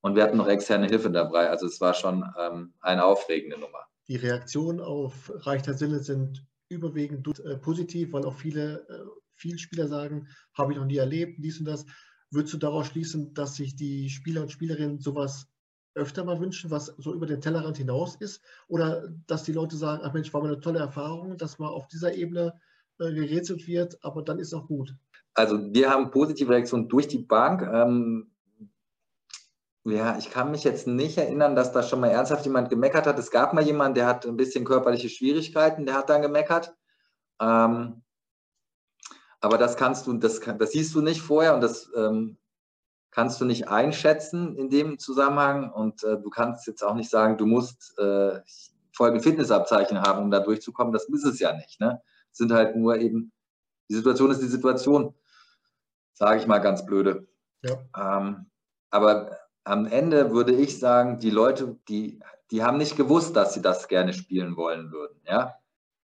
[0.00, 1.50] Und wir hatten noch externe Hilfe dabei.
[1.50, 3.80] Also es war schon ähm, eine aufregende Nummer.
[4.06, 9.58] Die Reaktionen auf Reich der Sinne sind überwiegend äh, positiv, weil auch viele, äh, viele
[9.58, 11.84] Spieler sagen, habe ich noch nie erlebt, dies und das.
[12.30, 15.48] Würdest du daraus schließen, dass sich die Spieler und Spielerinnen sowas
[15.94, 18.42] öfter mal wünschen, was so über den Tellerrand hinaus ist?
[18.68, 21.88] Oder dass die Leute sagen, ach Mensch, war mal eine tolle Erfahrung, dass man auf
[21.88, 22.60] dieser Ebene
[22.98, 24.94] äh, gerätselt wird, aber dann ist auch gut.
[25.34, 27.62] Also wir haben positive Reaktionen durch die Bank.
[27.62, 28.30] Ähm,
[29.84, 33.18] ja, ich kann mich jetzt nicht erinnern, dass da schon mal ernsthaft jemand gemeckert hat.
[33.18, 36.74] Es gab mal jemanden, der hat ein bisschen körperliche Schwierigkeiten, der hat dann gemeckert.
[37.40, 38.02] Ähm,
[39.40, 42.38] aber das kannst du, das, das siehst du nicht vorher und das ähm,
[43.10, 45.72] kannst du nicht einschätzen in dem Zusammenhang.
[45.72, 48.40] Und äh, du kannst jetzt auch nicht sagen, du musst äh,
[48.92, 50.92] folgende Fitnessabzeichen haben, um da durchzukommen.
[50.92, 51.80] Das ist es ja nicht.
[51.80, 52.02] Ne?
[52.38, 53.32] Sind halt nur eben,
[53.90, 55.12] die Situation ist die Situation,
[56.14, 57.26] sage ich mal ganz blöde.
[57.62, 57.78] Ja.
[57.96, 58.46] Ähm,
[58.90, 62.20] aber am Ende würde ich sagen, die Leute, die,
[62.52, 65.20] die haben nicht gewusst, dass sie das gerne spielen wollen würden.
[65.26, 65.56] Ja?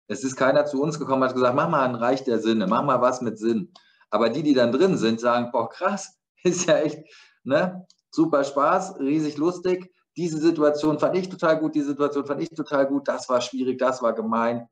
[0.08, 2.66] Es ist keiner zu uns gekommen und hat gesagt, mach mal ein Reich der Sinne,
[2.66, 3.72] mach mal was mit Sinn.
[4.10, 6.98] Aber die, die dann drin sind, sagen, boah, krass, ist ja echt,
[7.44, 7.86] ne?
[8.10, 9.92] Super Spaß, riesig lustig.
[10.16, 13.78] Diese Situation fand ich total gut, diese Situation fand ich total gut, das war schwierig,
[13.78, 14.68] das war gemein.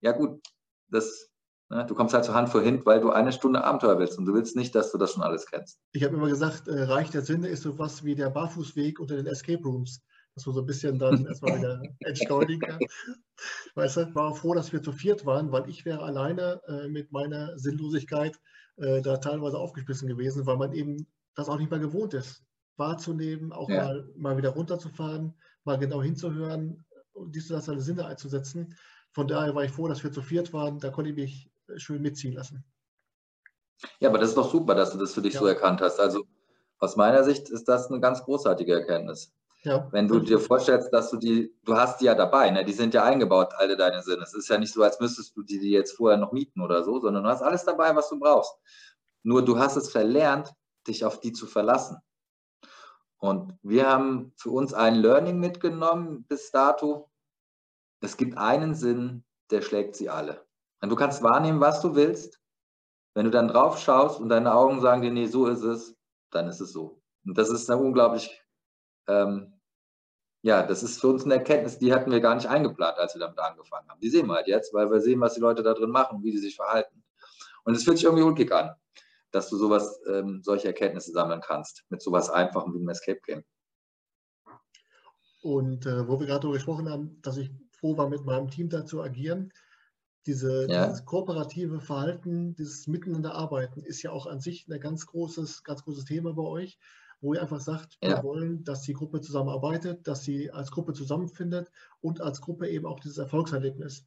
[0.00, 0.40] Ja, gut,
[0.90, 1.30] das,
[1.70, 1.84] ne?
[1.86, 4.34] du kommst halt zur Hand vor Hint, weil du eine Stunde Abenteuer willst und du
[4.34, 5.78] willst nicht, dass du das schon alles kennst.
[5.92, 9.16] Ich habe immer gesagt, äh, Reich der Sinne ist so was wie der Barfußweg unter
[9.16, 10.00] den Escape Rooms
[10.34, 12.78] dass wir so ein bisschen dann erstmal wieder entschleunigen.
[13.74, 17.12] Weißt du, war froh, dass wir zu viert waren, weil ich wäre alleine äh, mit
[17.12, 18.38] meiner Sinnlosigkeit
[18.76, 22.44] äh, da teilweise aufgeschmissen gewesen, weil man eben das auch nicht mehr gewohnt ist,
[22.76, 23.84] wahrzunehmen, auch ja.
[23.84, 28.74] mal, mal wieder runterzufahren, mal genau hinzuhören und dies das seine Sinne einzusetzen.
[29.14, 30.80] Von daher war ich froh, dass wir zu viert waren.
[30.80, 32.64] Da konnte ich mich schön mitziehen lassen.
[34.00, 35.40] Ja, aber das ist doch super, dass du das für dich ja.
[35.40, 36.00] so erkannt hast.
[36.00, 36.24] Also
[36.78, 39.32] aus meiner Sicht ist das eine ganz großartige Erkenntnis.
[39.62, 39.88] Ja.
[39.92, 42.64] Wenn du dir vorstellst, dass du die, du hast die ja dabei, ne?
[42.64, 44.22] die sind ja eingebaut, alle deine Sinne.
[44.22, 46.84] Es ist ja nicht so, als müsstest du die, die jetzt vorher noch mieten oder
[46.84, 48.52] so, sondern du hast alles dabei, was du brauchst.
[49.22, 50.52] Nur du hast es verlernt,
[50.86, 51.96] dich auf die zu verlassen.
[53.16, 57.08] Und wir haben für uns ein Learning mitgenommen bis dato.
[58.04, 60.44] Es gibt einen Sinn, der schlägt sie alle.
[60.80, 62.40] Und du kannst wahrnehmen, was du willst.
[63.14, 65.96] Wenn du dann drauf schaust und deine Augen sagen dir, nee, so ist es,
[66.30, 67.00] dann ist es so.
[67.24, 68.42] Und das ist eine unglaublich
[69.06, 69.54] ähm,
[70.44, 73.20] ja, das ist für uns eine Erkenntnis, die hatten wir gar nicht eingeplant, als wir
[73.20, 74.00] damit angefangen haben.
[74.00, 76.32] Die sehen wir halt jetzt, weil wir sehen, was die Leute da drin machen, wie
[76.32, 77.02] die sich verhalten.
[77.64, 78.74] Und es fühlt sich irgendwie ulkig an,
[79.30, 83.42] dass du sowas, ähm, solche Erkenntnisse sammeln kannst, mit sowas Einfachem wie einem Escape Game.
[85.40, 87.50] Und äh, wo wir gerade darüber gesprochen haben, dass ich
[87.96, 89.52] war, mit meinem Team da zu agieren,
[90.26, 90.86] diese, ja.
[90.86, 95.84] dieses kooperative Verhalten, dieses Miteinander arbeiten, ist ja auch an sich ein ganz großes, ganz
[95.84, 96.78] großes Thema bei euch
[97.24, 98.10] wo ihr einfach sagt, ja.
[98.10, 102.84] wir wollen, dass die Gruppe zusammenarbeitet, dass sie als Gruppe zusammenfindet und als Gruppe eben
[102.84, 104.04] auch dieses Erfolgserlebnis.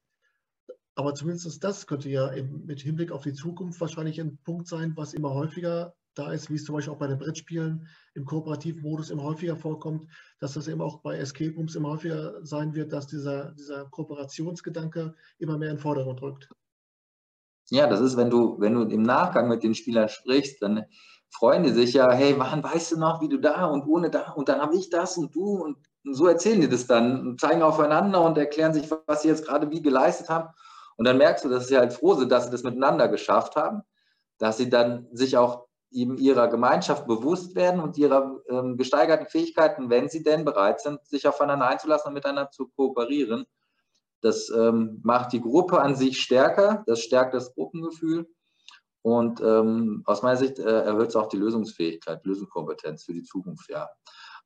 [0.93, 5.15] Aber zumindest das könnte ja mit Hinblick auf die Zukunft wahrscheinlich ein Punkt sein, was
[5.15, 9.09] immer häufiger da ist, wie es zum Beispiel auch bei den Brettspielen im kooperativen Modus
[9.09, 10.07] immer häufiger vorkommt,
[10.39, 15.15] dass das eben auch bei Escape Rooms immer häufiger sein wird, dass dieser, dieser Kooperationsgedanke
[15.39, 16.49] immer mehr in den Vordergrund rückt.
[17.69, 20.85] Ja, das ist, wenn du, wenn du im Nachgang mit den Spielern sprichst, dann
[21.29, 24.31] freuen die sich ja, hey, Mann, weißt du noch, wie du da und ohne da
[24.31, 27.61] und dann habe ich das und du und so erzählen die das dann und zeigen
[27.61, 30.49] aufeinander und erklären sich, was sie jetzt gerade wie geleistet haben.
[30.95, 33.81] Und dann merkst du, dass sie halt froh sind, dass sie das miteinander geschafft haben,
[34.37, 39.89] dass sie dann sich auch eben ihrer Gemeinschaft bewusst werden und ihrer ähm, gesteigerten Fähigkeiten,
[39.89, 43.45] wenn sie denn bereit sind, sich aufeinander einzulassen und miteinander zu kooperieren.
[44.21, 48.27] Das ähm, macht die Gruppe an sich stärker, das stärkt das Gruppengefühl
[49.01, 53.69] und ähm, aus meiner Sicht äh, erhöht es auch die Lösungsfähigkeit, Lösungskompetenz für die Zukunft,
[53.69, 53.87] ja.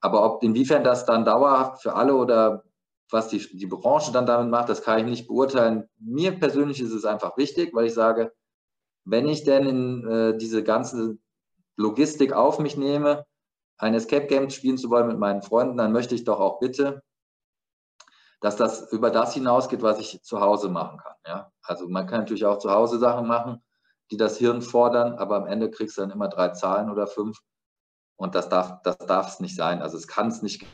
[0.02, 2.64] Aber ob inwiefern das dann dauerhaft für alle oder
[3.10, 5.90] was die, die Branche dann damit macht, das kann ich nicht beurteilen.
[6.00, 8.34] Mir persönlich ist es einfach wichtig, weil ich sage,
[9.04, 11.18] wenn ich denn in äh, diese ganze
[11.82, 13.26] Logistik auf mich nehme,
[13.78, 17.02] ein Escape Game spielen zu wollen mit meinen Freunden, dann möchte ich doch auch bitte,
[18.40, 21.16] dass das über das hinausgeht, was ich zu Hause machen kann.
[21.26, 21.52] Ja?
[21.64, 23.64] Also man kann natürlich auch zu Hause Sachen machen,
[24.12, 27.40] die das Hirn fordern, aber am Ende kriegst du dann immer drei Zahlen oder fünf.
[28.18, 29.82] Und das darf, das es nicht sein.
[29.82, 30.66] Also es kann es nicht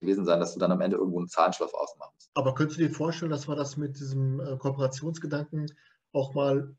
[0.00, 2.30] gewesen sein, dass du dann am Ende irgendwo einen Zahlenstoff ausmachst.
[2.34, 5.66] Aber könntest du dir vorstellen, dass man das mit diesem äh, Kooperationsgedanken
[6.12, 6.74] auch mal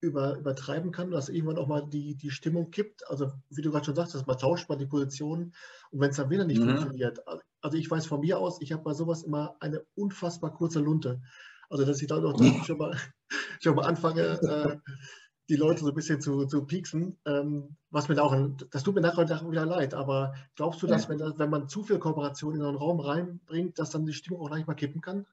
[0.00, 3.08] über, übertreiben kann, dass irgendwann auch mal die, die Stimmung kippt?
[3.10, 5.54] Also wie du gerade schon sagst, man tauscht mal die Positionen
[5.90, 6.68] und wenn es dann wieder nicht mhm.
[6.68, 7.20] funktioniert.
[7.60, 11.20] Also ich weiß von mir aus, ich habe bei sowas immer eine unfassbar kurze Lunte.
[11.70, 12.96] Also dass ich dann auch schon mal,
[13.60, 14.76] schon mal anfange, äh,
[15.48, 18.36] die Leute so ein bisschen zu, zu pieksen, ähm, was mir auch,
[18.70, 21.10] das tut mir nachher wieder leid, aber glaubst du, dass ja.
[21.10, 24.50] wenn, wenn man zu viel Kooperation in einen Raum reinbringt, dass dann die Stimmung auch
[24.50, 25.26] leicht mal kippen kann?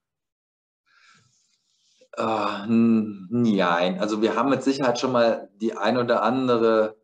[2.17, 6.95] Uh, nein, also wir haben mit Sicherheit schon mal die ein oder andere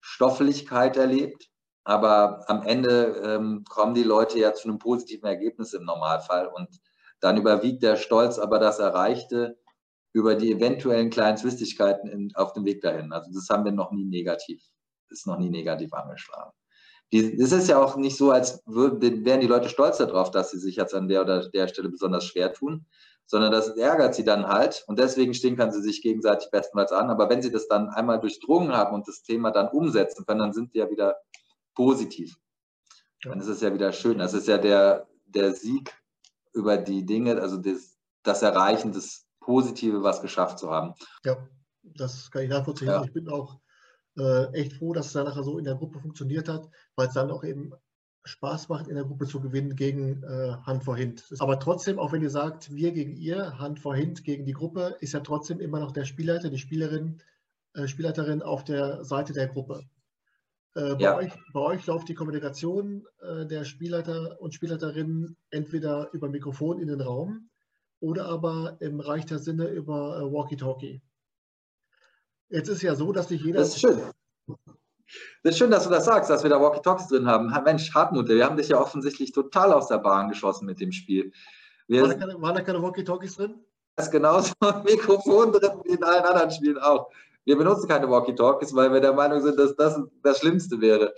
[0.00, 1.48] Stofflichkeit erlebt,
[1.84, 6.68] aber am Ende ähm, kommen die Leute ja zu einem positiven Ergebnis im Normalfall und
[7.20, 9.58] dann überwiegt der Stolz aber das Erreichte
[10.12, 13.12] über die eventuellen kleinen Zwistigkeiten in, auf dem Weg dahin.
[13.12, 14.62] Also das haben wir noch nie negativ,
[15.08, 16.52] ist noch nie negativ angeschlagen.
[17.10, 20.58] Es ist ja auch nicht so, als würden, wären die Leute stolz darauf, dass sie
[20.58, 22.84] sich jetzt an der oder der Stelle besonders schwer tun,
[23.24, 27.10] sondern das ärgert sie dann halt und deswegen stehen kann sie sich gegenseitig bestenfalls an.
[27.10, 30.52] Aber wenn sie das dann einmal durchdrungen haben und das Thema dann umsetzen können, dann
[30.52, 31.16] sind sie ja wieder
[31.74, 32.36] positiv.
[33.22, 34.18] Dann ist es ja wieder schön.
[34.18, 35.92] Das ist ja der, der Sieg
[36.52, 40.94] über die Dinge, also das, das Erreichen, das Positive, was geschafft zu haben.
[41.24, 41.36] Ja,
[41.82, 42.88] das kann ich nachvollziehen.
[42.88, 43.02] Ja.
[43.04, 43.58] Ich bin auch
[44.18, 47.14] äh, echt froh, dass es dann nachher so in der Gruppe funktioniert hat, weil es
[47.14, 47.72] dann auch eben
[48.24, 51.24] Spaß macht, in der Gruppe zu gewinnen gegen äh, Hand vor Hint.
[51.38, 54.96] Aber trotzdem, auch wenn ihr sagt, wir gegen ihr, Hand vor Hint gegen die Gruppe,
[55.00, 57.22] ist ja trotzdem immer noch der Spielleiter, die Spielerin,
[57.74, 59.84] äh, Spielleiterin auf der Seite der Gruppe.
[60.74, 61.16] Äh, bei, ja.
[61.16, 66.88] euch, bei, euch, läuft die Kommunikation äh, der Spielleiter und Spielleiterinnen entweder über Mikrofon in
[66.88, 67.48] den Raum
[68.00, 71.00] oder aber im Reich der Sinne über äh, Walkie-Talkie.
[72.50, 73.60] Jetzt ist ja so, dass nicht jeder.
[73.60, 74.00] Das ist schön.
[75.42, 77.52] Das ist schön, dass du das sagst, dass wir da Walkie-Talkies drin haben.
[77.64, 81.32] Mensch, Hartmut, wir haben dich ja offensichtlich total aus der Bahn geschossen mit dem Spiel.
[81.86, 83.64] Wir waren, da keine, da keine Walkie-Talkies drin?
[83.96, 87.10] Da ist genauso ein Mikrofon drin wie in allen anderen Spielen auch.
[87.44, 91.14] Wir benutzen keine Walkie-Talkies, weil wir der Meinung sind, dass das das Schlimmste wäre.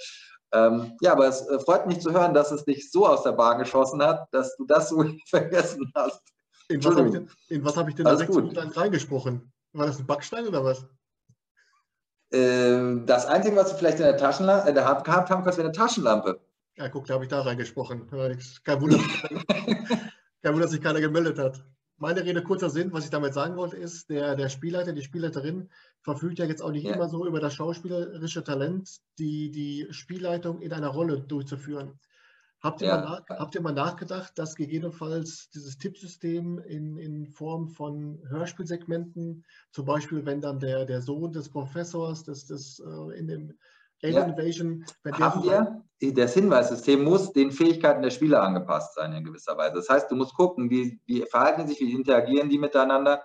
[0.53, 3.33] Ähm, ja, aber es äh, freut mich zu hören, dass es dich so aus der
[3.33, 6.23] Bahn geschossen hat, dass du das so vergessen hast.
[6.69, 9.53] In was habe ich denn, in was hab ich denn da sechs Minuten reingesprochen?
[9.73, 10.87] War das ein Backstein oder was?
[12.33, 16.41] Ähm, das Einzige, was wir vielleicht in der Taschenlampe, äh, gehabt haben, ist eine Taschenlampe.
[16.77, 18.07] Ja, guck, da habe ich da reingesprochen.
[18.09, 18.99] Kein Wunder,
[20.43, 21.63] kein Wunder, dass sich keiner gemeldet hat.
[21.99, 25.69] Meine Rede, kurzer Sinn, was ich damit sagen wollte, ist, der, der Spielleiter, die Spielleiterin
[26.01, 26.95] verfügt ja jetzt auch nicht ja.
[26.95, 31.99] immer so über das schauspielerische Talent, die, die Spielleitung in einer Rolle durchzuführen.
[32.63, 33.01] Habt ihr, ja.
[33.01, 39.87] mal, habt ihr mal nachgedacht, dass gegebenenfalls dieses Tippsystem in, in Form von Hörspielsegmenten, zum
[39.87, 43.59] Beispiel wenn dann der, der Sohn des Professors des, des, uh, in dem
[44.03, 44.25] Alien ja.
[44.27, 49.57] Invasion, der Haben wir, das Hinweissystem muss den Fähigkeiten der Spieler angepasst sein in gewisser
[49.57, 49.77] Weise.
[49.77, 53.23] Das heißt, du musst gucken, wie, wie verhalten sich, wie interagieren die miteinander,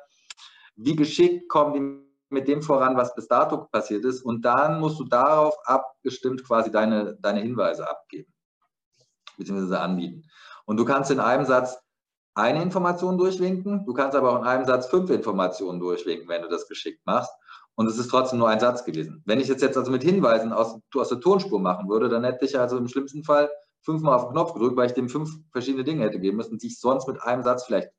[0.78, 4.22] wie geschickt kommen die mit dem voran, was bis dato passiert ist.
[4.22, 8.35] Und dann musst du darauf abgestimmt quasi deine, deine Hinweise abgeben
[9.38, 9.76] bzw.
[9.76, 10.24] anbieten.
[10.66, 11.78] Und du kannst in einem Satz
[12.34, 16.50] eine Information durchwinken, du kannst aber auch in einem Satz fünf Informationen durchwinken, wenn du
[16.50, 17.32] das geschickt machst.
[17.76, 19.22] Und es ist trotzdem nur ein Satz gewesen.
[19.26, 22.46] Wenn ich es jetzt also mit Hinweisen aus, aus der Tonspur machen würde, dann hätte
[22.46, 23.50] ich also im schlimmsten Fall
[23.82, 26.68] fünfmal auf den Knopf gedrückt, weil ich dem fünf verschiedene Dinge hätte geben müssen, die
[26.68, 27.90] ich sonst mit einem Satz vielleicht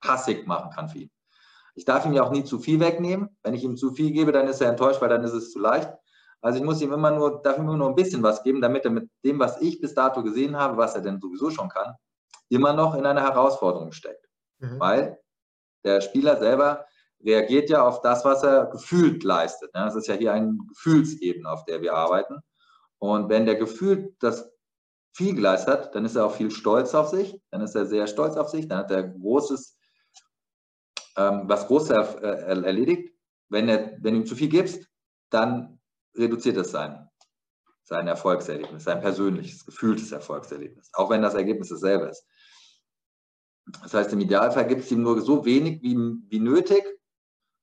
[0.00, 1.10] passig machen kann für ihn.
[1.74, 3.36] Ich darf ihm ja auch nie zu viel wegnehmen.
[3.42, 5.60] Wenn ich ihm zu viel gebe, dann ist er enttäuscht, weil dann ist es zu
[5.60, 5.92] leicht.
[6.40, 8.90] Also ich muss ihm immer nur, ihm immer nur ein bisschen was geben, damit er
[8.90, 11.94] mit dem, was ich bis dato gesehen habe, was er denn sowieso schon kann,
[12.48, 14.28] immer noch in einer Herausforderung steckt.
[14.58, 14.78] Mhm.
[14.78, 15.18] Weil
[15.84, 16.86] der Spieler selber
[17.24, 19.70] reagiert ja auf das, was er gefühlt leistet.
[19.72, 22.40] Das ist ja hier eine Gefühlsebene, auf der wir arbeiten.
[22.98, 24.50] Und wenn der gefühlt das
[25.12, 28.06] viel geleistet hat, dann ist er auch viel stolz auf sich, dann ist er sehr
[28.06, 29.76] stolz auf sich, dann hat er großes,
[31.16, 33.12] ähm, was Großes äh, erledigt.
[33.48, 34.86] Wenn, er, wenn du ihm zu viel gibst,
[35.30, 35.77] dann
[36.18, 37.08] reduziert es sein,
[37.84, 42.26] sein Erfolgserlebnis, sein persönliches, gefühltes Erfolgserlebnis, auch wenn das Ergebnis dasselbe ist.
[43.82, 45.96] Das heißt, im Idealfall gibt es ihm nur so wenig wie,
[46.28, 46.84] wie nötig,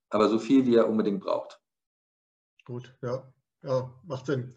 [0.09, 1.59] aber so viel, wie er unbedingt braucht.
[2.63, 3.31] Gut, ja,
[3.63, 4.55] ja macht Sinn.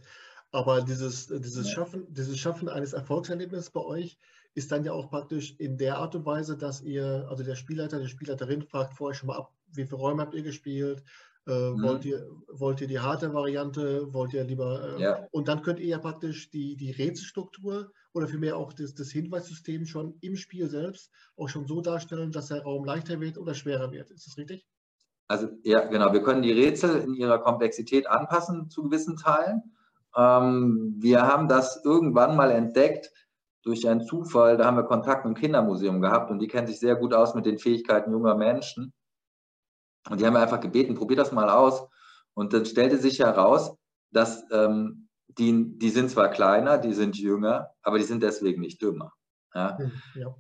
[0.51, 1.71] Aber dieses, dieses.
[1.71, 4.19] Schaffen, dieses Schaffen eines Erfolgserlebnisses bei euch
[4.55, 8.01] ist dann ja auch praktisch in der Art und Weise, dass ihr, also der Spielleiter,
[8.01, 11.03] die Spielleiterin fragt vorher schon mal ab, wie viele Räume habt ihr gespielt,
[11.49, 11.83] äh, mhm.
[11.83, 14.13] wollt, ihr, wollt ihr die harte Variante?
[14.13, 14.97] Wollt ihr lieber.
[14.97, 15.27] Äh, ja.
[15.31, 19.87] Und dann könnt ihr ja praktisch die, die Rätselstruktur oder vielmehr auch das, das Hinweissystem
[19.87, 23.91] schon im Spiel selbst auch schon so darstellen, dass der Raum leichter wird oder schwerer
[23.93, 24.11] wird.
[24.11, 24.67] Ist das richtig?
[25.27, 26.13] Also, ja, genau.
[26.13, 29.63] Wir können die Rätsel in ihrer Komplexität anpassen zu gewissen Teilen.
[30.17, 33.11] Ähm, wir haben das irgendwann mal entdeckt
[33.63, 34.57] durch einen Zufall.
[34.57, 37.35] Da haben wir Kontakt mit dem Kindermuseum gehabt und die kennen sich sehr gut aus
[37.35, 38.93] mit den Fähigkeiten junger Menschen.
[40.11, 41.87] Und die haben einfach gebeten, probier das mal aus.
[42.35, 43.77] Und dann stellte sich heraus,
[44.11, 48.81] dass ähm, die, die sind zwar kleiner, die sind jünger, aber die sind deswegen nicht
[48.81, 49.13] dümmer.
[49.55, 49.79] Ja?
[49.79, 50.35] Hm, ja.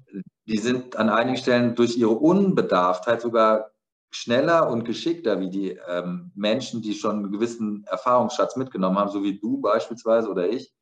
[0.46, 3.70] Die sind an einigen Stellen durch ihre Unbedarftheit sogar
[4.10, 9.22] schneller und geschickter wie die ähm, Menschen, die schon einen gewissen Erfahrungsschatz mitgenommen haben, so
[9.22, 10.72] wie du beispielsweise oder ich,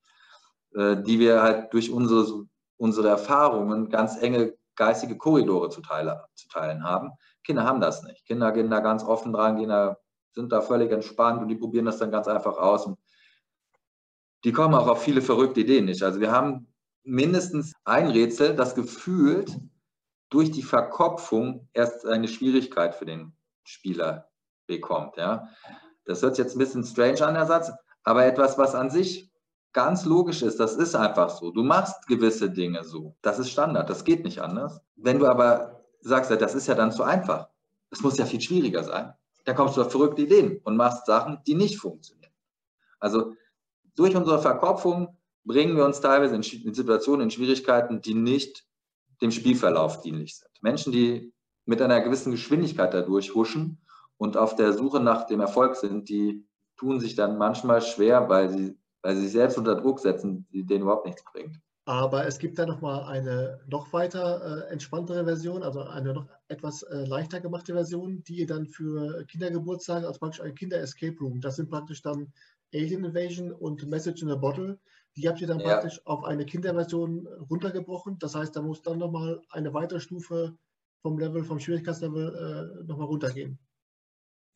[0.75, 2.47] äh, die wir halt durch unsere,
[2.77, 7.11] unsere Erfahrungen ganz enge geistige Korridore zu, teile, zu teilen haben.
[7.43, 8.25] Kinder haben das nicht.
[8.27, 9.99] Kinder gehen da ganz offen dran, gehen da,
[10.33, 12.87] sind da völlig entspannt und die probieren das dann ganz einfach aus.
[12.87, 12.99] Und
[14.45, 16.03] die kommen auch auf viele verrückte Ideen nicht.
[16.03, 19.59] Also wir haben mindestens ein Rätsel, das gefühlt
[20.29, 24.29] durch die Verkopfung erst eine Schwierigkeit für den Spieler
[24.67, 25.17] bekommt.
[25.17, 25.49] Ja.
[26.05, 27.73] Das hört jetzt ein bisschen strange an, der Satz,
[28.05, 29.31] aber etwas, was an sich
[29.77, 31.51] ganz logisch ist, das ist einfach so.
[31.51, 33.15] Du machst gewisse Dinge so.
[33.21, 34.81] Das ist Standard, das geht nicht anders.
[34.97, 37.49] Wenn du aber sagst, das ist ja dann zu einfach.
[37.91, 39.13] Es muss ja viel schwieriger sein.
[39.45, 42.33] Da kommst du auf verrückte Ideen und machst Sachen, die nicht funktionieren.
[43.01, 43.35] Also
[43.97, 48.65] durch unsere Verkopfung bringen wir uns teilweise in Situationen, in Schwierigkeiten, die nicht
[49.21, 50.51] dem Spielverlauf dienlich sind.
[50.63, 51.35] Menschen, die
[51.67, 53.79] mit einer gewissen Geschwindigkeit dadurch huschen
[54.17, 56.47] und auf der Suche nach dem Erfolg sind, die
[56.79, 60.67] tun sich dann manchmal schwer, weil sie, weil sie sich selbst unter Druck setzen, die
[60.67, 61.61] denen überhaupt nichts bringt.
[61.85, 66.83] Aber es gibt da nochmal eine noch weiter äh, entspanntere Version, also eine noch etwas
[66.83, 71.55] äh, leichter gemachte Version, die ihr dann für Kindergeburtstage, also praktisch ein Kinder-Escape Room, das
[71.55, 72.33] sind praktisch dann
[72.75, 74.77] Alien Invasion und Message in a Bottle,
[75.17, 75.69] die habt ihr dann ja.
[75.69, 78.19] praktisch auf eine Kinderversion runtergebrochen.
[78.19, 80.59] Das heißt, da muss dann nochmal eine weitere Stufe
[81.03, 83.61] vom Level, vom Schwierigkeitslevel äh, nochmal runtergehen.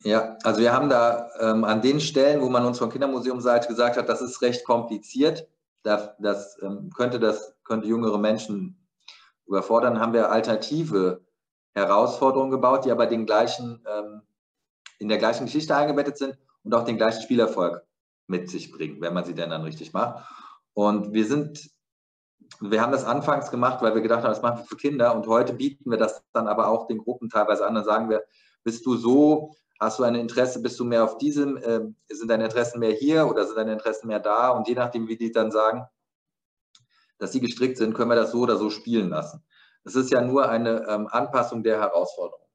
[0.03, 3.97] Ja, also wir haben da ähm, an den Stellen, wo man uns von Kindermuseumseite gesagt
[3.97, 5.47] hat, das ist recht kompliziert,
[5.83, 8.77] das, das ähm, könnte das könnte jüngere Menschen
[9.45, 11.21] überfordern, haben wir alternative
[11.73, 14.21] Herausforderungen gebaut, die aber den gleichen, ähm,
[14.97, 17.83] in der gleichen Geschichte eingebettet sind und auch den gleichen Spielerfolg
[18.27, 20.25] mit sich bringen, wenn man sie denn dann richtig macht.
[20.73, 21.69] Und wir sind,
[22.59, 25.27] wir haben das anfangs gemacht, weil wir gedacht haben, das machen wir für Kinder und
[25.27, 27.75] heute bieten wir das dann aber auch den Gruppen teilweise an.
[27.75, 28.23] Dann sagen wir,
[28.63, 32.45] bist du so, hast du ein Interesse, bist du mehr auf diesem, äh, sind deine
[32.45, 34.49] Interessen mehr hier oder sind deine Interessen mehr da?
[34.49, 35.83] Und je nachdem, wie die dann sagen,
[37.17, 39.43] dass sie gestrickt sind, können wir das so oder so spielen lassen.
[39.83, 42.45] Es ist ja nur eine ähm, Anpassung der Herausforderung.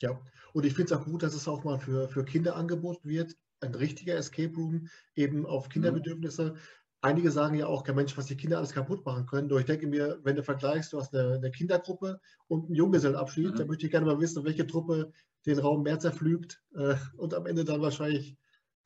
[0.00, 0.18] Ja,
[0.54, 3.36] und ich finde es auch gut, dass es auch mal für, für Kinder angeboten wird.
[3.60, 5.72] Ein richtiger Escape Room, eben auf mhm.
[5.72, 6.52] Kinderbedürfnisse.
[6.52, 6.58] Mhm.
[7.02, 9.48] Einige sagen ja auch, kein Mensch, was die Kinder alles kaputt machen können.
[9.48, 13.52] Doch ich denke mir, wenn du vergleichst, du hast eine, eine Kindergruppe und einen Junggesellenabschied,
[13.52, 13.56] mhm.
[13.56, 15.12] dann möchte ich gerne mal wissen, welche Truppe
[15.46, 18.36] den Raum mehr zerflügt äh, und am Ende dann wahrscheinlich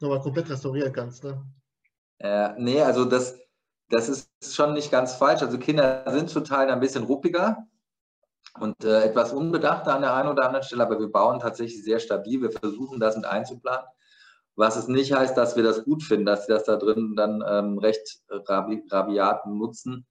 [0.01, 1.25] nochmal komplett restaurieren kannst.
[1.25, 1.45] Ne?
[2.19, 3.39] Äh, nee, also das,
[3.89, 5.43] das ist schon nicht ganz falsch.
[5.43, 7.67] Also Kinder sind zum Teil ein bisschen ruppiger
[8.61, 11.99] und äh, etwas unbedachter an der einen oder anderen Stelle, aber wir bauen tatsächlich sehr
[11.99, 12.43] stabil.
[12.43, 13.87] Wir versuchen das mit einzuplanen.
[14.55, 17.43] Was es nicht heißt, dass wir das gut finden, dass sie das da drin dann
[17.47, 20.07] ähm, recht rabi rabiat nutzen.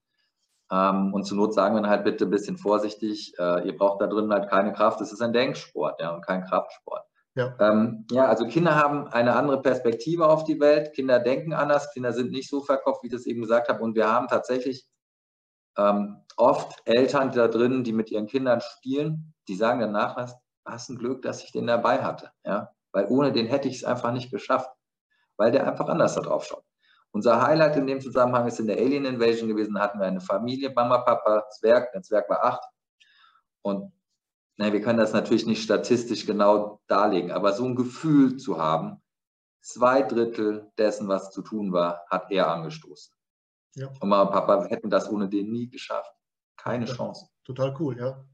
[0.72, 4.00] Ähm, und zur Not sagen wir dann halt bitte ein bisschen vorsichtig, äh, ihr braucht
[4.00, 5.00] da drin halt keine Kraft.
[5.02, 7.04] Es ist ein Denksport ja, und kein Kraftsport.
[7.34, 7.54] Ja.
[7.60, 10.94] Ähm, ja, also Kinder haben eine andere Perspektive auf die Welt.
[10.94, 11.92] Kinder denken anders.
[11.92, 13.82] Kinder sind nicht so verkopft, wie ich das eben gesagt habe.
[13.82, 14.86] Und wir haben tatsächlich
[15.76, 20.88] ähm, oft Eltern da drin, die mit ihren Kindern spielen, die sagen danach, was, was
[20.88, 22.30] ein Glück, dass ich den dabei hatte.
[22.44, 22.70] Ja?
[22.92, 24.70] Weil ohne den hätte ich es einfach nicht geschafft,
[25.36, 26.64] weil der einfach anders da drauf schaut.
[27.12, 29.74] Unser Highlight in dem Zusammenhang ist in der Alien Invasion gewesen.
[29.74, 31.92] Da hatten wir eine Familie, Mama, Papa, Zwerg.
[31.92, 32.64] Der Zwerg war acht.
[33.62, 33.92] Und
[34.56, 39.02] na, wir können das natürlich nicht statistisch genau darlegen, aber so ein Gefühl zu haben,
[39.60, 43.14] zwei Drittel dessen, was zu tun war, hat er angestoßen.
[43.74, 43.88] Ja.
[43.88, 46.14] Und Mama und Papa hätten das ohne den nie geschafft.
[46.56, 47.28] Keine ja, Chance.
[47.44, 48.24] Total cool, ja.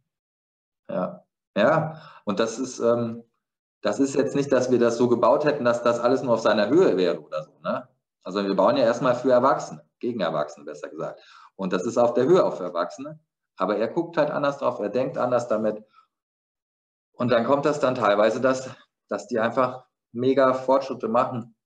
[0.91, 1.25] Ja,
[1.57, 2.03] ja.
[2.25, 3.25] Und das ist, ähm,
[3.81, 6.41] das ist jetzt nicht, dass wir das so gebaut hätten, dass das alles nur auf
[6.41, 7.53] seiner Höhe wäre oder so.
[7.63, 7.88] Ne?
[8.29, 11.19] Also wir bauen ja erstmal für Erwachsene, gegen Erwachsene besser gesagt.
[11.57, 13.19] Und das ist auf der Höhe auf Erwachsene.
[13.57, 15.83] Aber er guckt halt anders drauf, er denkt anders damit.
[17.13, 18.69] Und dann kommt das dann teilweise, dass,
[19.09, 21.57] dass die einfach mega Fortschritte machen,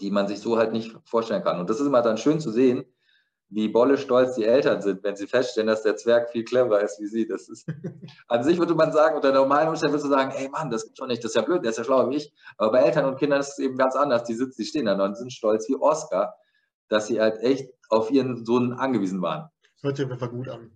[0.00, 1.60] die man sich so halt nicht vorstellen kann.
[1.60, 2.86] Und das ist immer dann schön zu sehen,
[3.50, 7.00] wie bolle stolz die Eltern sind, wenn sie feststellen, dass der Zwerg viel cleverer ist
[7.00, 7.26] wie sie.
[7.26, 7.68] Das ist,
[8.28, 10.98] an sich würde man sagen, unter normalen Umständen würdest du sagen, ey Mann, das gibt
[10.98, 12.32] schon nicht, das ist ja blöd, der ist ja schlauer wie ich.
[12.56, 14.24] Aber bei Eltern und Kindern ist es eben ganz anders.
[14.24, 16.34] Die sitzen, die stehen da und sind stolz wie Oscar,
[16.88, 19.48] dass sie halt echt auf ihren Sohn angewiesen waren.
[19.82, 20.70] Hört sich auf jeden Fall gut an.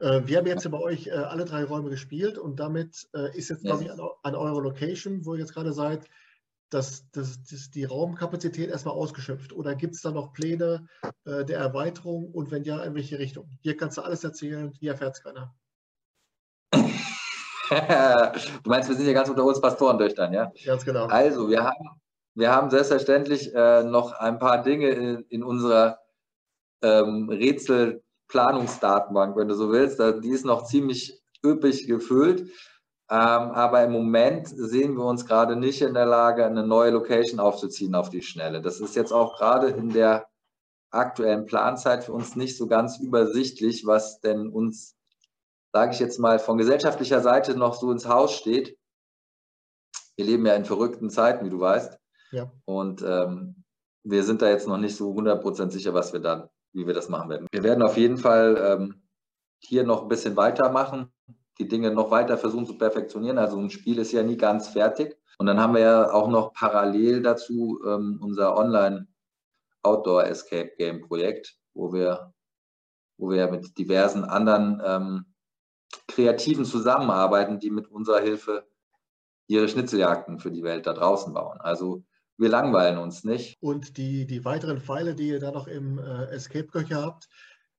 [0.00, 3.50] Äh, wir haben jetzt bei euch äh, alle drei Räume gespielt und damit äh, ist
[3.50, 6.06] jetzt quasi an, an eurer Location, wo ihr jetzt gerade seid,
[6.70, 9.52] dass, dass, dass die Raumkapazität erstmal ausgeschöpft?
[9.52, 10.86] Oder gibt es da noch Pläne
[11.24, 13.50] äh, der Erweiterung und wenn ja, in welche Richtung?
[13.60, 15.54] Hier kannst du alles erzählen, hier erfährt es keiner.
[16.72, 20.52] du meinst, wir sind ja ganz unter uns Pastoren durch dann, ja?
[20.64, 21.06] Ganz genau.
[21.06, 22.00] Also, wir haben,
[22.34, 26.00] wir haben selbstverständlich äh, noch ein paar Dinge in, in unserer
[26.82, 30.00] ähm, Rätsel- Planungsdatenbank, wenn du so willst.
[30.24, 32.50] Die ist noch ziemlich üppig gefüllt.
[33.10, 37.40] Ähm, aber im Moment sehen wir uns gerade nicht in der Lage, eine neue Location
[37.40, 38.62] aufzuziehen auf die Schnelle.
[38.62, 40.28] Das ist jetzt auch gerade in der
[40.90, 44.96] aktuellen Planzeit für uns nicht so ganz übersichtlich, was denn uns,
[45.72, 48.78] sage ich jetzt mal, von gesellschaftlicher Seite noch so ins Haus steht.
[50.16, 51.98] Wir leben ja in verrückten Zeiten, wie du weißt.
[52.30, 52.52] Ja.
[52.64, 53.64] Und ähm,
[54.04, 57.08] wir sind da jetzt noch nicht so 100% sicher, was wir dann wie wir das
[57.08, 57.46] machen werden.
[57.50, 59.02] Wir werden auf jeden Fall ähm,
[59.58, 61.12] hier noch ein bisschen weitermachen,
[61.60, 63.38] die Dinge noch weiter versuchen zu perfektionieren.
[63.38, 65.16] Also ein Spiel ist ja nie ganz fertig.
[65.38, 69.06] Und dann haben wir ja auch noch parallel dazu ähm, unser Online
[69.82, 72.34] Outdoor Escape Game Projekt, wo wir,
[73.16, 75.24] wo wir mit diversen anderen ähm,
[76.08, 78.66] Kreativen zusammenarbeiten, die mit unserer Hilfe
[79.46, 81.60] ihre Schnitzeljagden für die Welt da draußen bauen.
[81.60, 82.04] Also
[82.36, 83.58] wir langweilen uns nicht.
[83.60, 87.28] Und die, die weiteren Pfeile, die ihr da noch im äh, Escape-Köcher habt,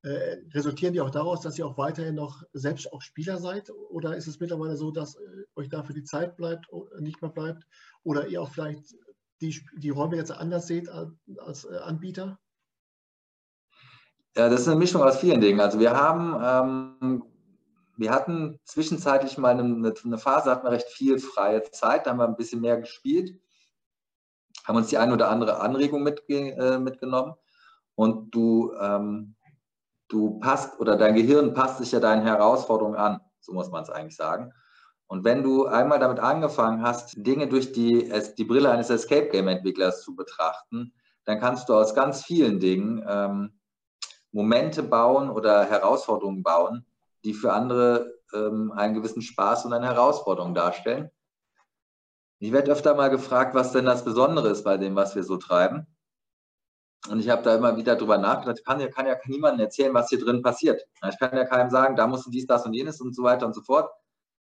[0.03, 3.69] äh, resultieren die auch daraus, dass ihr auch weiterhin noch selbst auch Spieler seid?
[3.89, 5.19] Oder ist es mittlerweile so, dass äh,
[5.55, 6.67] euch dafür die Zeit bleibt,
[6.99, 7.67] nicht mehr bleibt?
[8.03, 8.95] Oder ihr auch vielleicht
[9.41, 12.39] die, die Räume jetzt anders seht als äh, Anbieter?
[14.35, 15.59] Ja, das ist eine Mischung aus vielen Dingen.
[15.59, 17.23] Also wir haben, ähm,
[17.97, 22.19] wir hatten zwischenzeitlich mal eine, eine Phase, hatten wir recht viel freie Zeit, da haben
[22.19, 23.37] wir ein bisschen mehr gespielt,
[24.65, 27.35] haben uns die eine oder andere Anregung mitge äh, mitgenommen
[27.95, 29.35] und du, ähm,
[30.11, 33.89] du passt oder dein Gehirn passt sich ja deinen Herausforderungen an, so muss man es
[33.89, 34.53] eigentlich sagen.
[35.07, 39.47] Und wenn du einmal damit angefangen hast, Dinge durch die, die Brille eines Escape Game
[39.47, 40.93] Entwicklers zu betrachten,
[41.25, 43.59] dann kannst du aus ganz vielen Dingen ähm,
[44.31, 46.85] Momente bauen oder Herausforderungen bauen,
[47.23, 51.11] die für andere ähm, einen gewissen Spaß und eine Herausforderung darstellen.
[52.39, 55.37] Ich werde öfter mal gefragt, was denn das Besondere ist bei dem, was wir so
[55.37, 55.85] treiben.
[57.09, 59.93] Und ich habe da immer wieder drüber nachgedacht, ich kann ja, kann ja niemandem erzählen,
[59.93, 60.85] was hier drin passiert.
[61.09, 63.45] Ich kann ja keinem sagen, da musst du dies, das und jenes und so weiter
[63.47, 63.91] und so fort.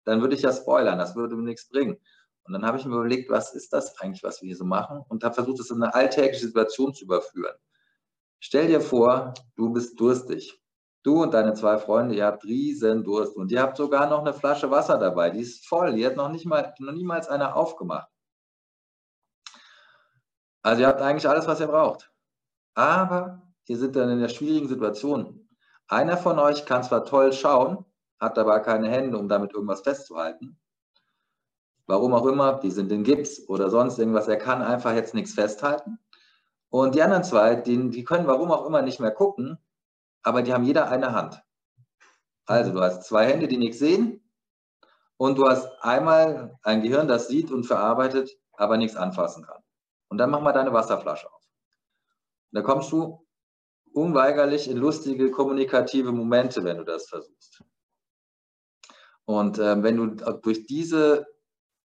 [0.05, 1.97] Dann würde ich ja spoilern, das würde mir nichts bringen.
[2.43, 5.01] Und dann habe ich mir überlegt, was ist das eigentlich, was wir hier so machen?
[5.07, 7.55] Und habe versucht, es in eine alltägliche Situation zu überführen.
[8.39, 10.59] Stell dir vor, du bist durstig.
[11.03, 14.33] Du und deine zwei Freunde, ihr habt riesen Durst und ihr habt sogar noch eine
[14.33, 15.29] Flasche Wasser dabei.
[15.29, 15.93] Die ist voll.
[15.95, 18.09] Die hat noch, nicht mal, noch niemals einer aufgemacht.
[20.61, 22.12] Also ihr habt eigentlich alles, was ihr braucht.
[22.75, 25.47] Aber ihr seid dann in der schwierigen Situation.
[25.87, 27.85] Einer von euch kann zwar toll schauen,
[28.19, 30.59] hat aber keine Hände, um damit irgendwas festzuhalten.
[31.85, 34.27] Warum auch immer, die sind in Gips oder sonst irgendwas.
[34.27, 35.99] Er kann einfach jetzt nichts festhalten.
[36.69, 39.59] Und die anderen zwei, die, die können warum auch immer nicht mehr gucken,
[40.23, 41.43] aber die haben jeder eine Hand.
[42.45, 44.27] Also du hast zwei Hände, die nichts sehen
[45.17, 49.61] und du hast einmal ein Gehirn, das sieht und verarbeitet, aber nichts anfassen kann.
[50.07, 51.43] Und dann mach mal deine Wasserflasche auf.
[52.53, 53.25] Und da kommst du
[53.93, 57.63] unweigerlich in lustige kommunikative Momente, wenn du das versuchst.
[59.25, 61.25] Und äh, wenn du durch diese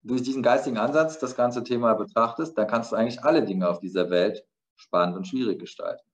[0.05, 3.79] durch diesen geistigen Ansatz das ganze Thema betrachtest, dann kannst du eigentlich alle Dinge auf
[3.79, 4.45] dieser Welt
[4.77, 6.05] spannend und schwierig gestalten.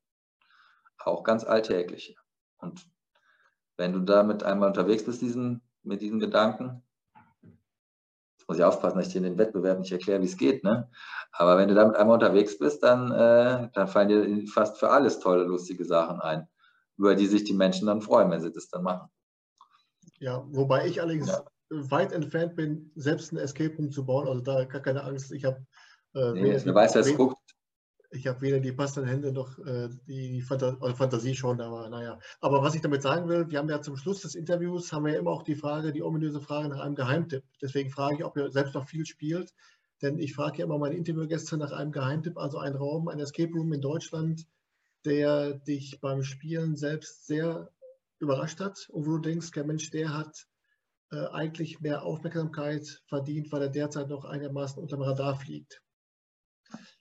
[0.99, 2.15] Auch ganz alltägliche.
[2.59, 2.87] Und
[3.77, 6.83] wenn du damit einmal unterwegs bist diesen, mit diesen Gedanken,
[8.49, 10.91] muss ich aufpassen, dass ich dir in den Wettbewerb nicht erkläre, wie es geht, ne?
[11.33, 15.21] aber wenn du damit einmal unterwegs bist, dann, äh, dann fallen dir fast für alles
[15.21, 16.49] tolle, lustige Sachen ein,
[16.97, 19.09] über die sich die Menschen dann freuen, wenn sie das dann machen.
[20.19, 21.45] Ja, wobei ich allerdings ja.
[21.69, 25.31] weit entfernt bin, selbst ein Escape Room zu bauen, also da gar keine Angst.
[25.31, 25.65] Ich habe
[26.15, 27.37] äh, nee, wer weiß, wer es guckt
[28.11, 32.19] ich habe weder die passenden Hände noch äh, die äh, Fantasie schon, aber naja.
[32.41, 35.13] Aber was ich damit sagen will, wir haben ja zum Schluss des Interviews, haben wir
[35.13, 37.45] ja immer auch die Frage, die ominöse Frage nach einem Geheimtipp.
[37.61, 39.53] Deswegen frage ich, ob ihr selbst noch viel spielt,
[40.01, 43.53] denn ich frage ja immer meine Interviewgäste nach einem Geheimtipp, also ein Raum, ein Escape
[43.53, 44.47] Room in Deutschland,
[45.05, 47.71] der dich beim Spielen selbst sehr
[48.21, 50.47] überrascht hat und wo du denkst, der Mensch, der hat
[51.11, 55.83] äh, eigentlich mehr Aufmerksamkeit verdient, weil er derzeit noch einigermaßen unter dem Radar fliegt.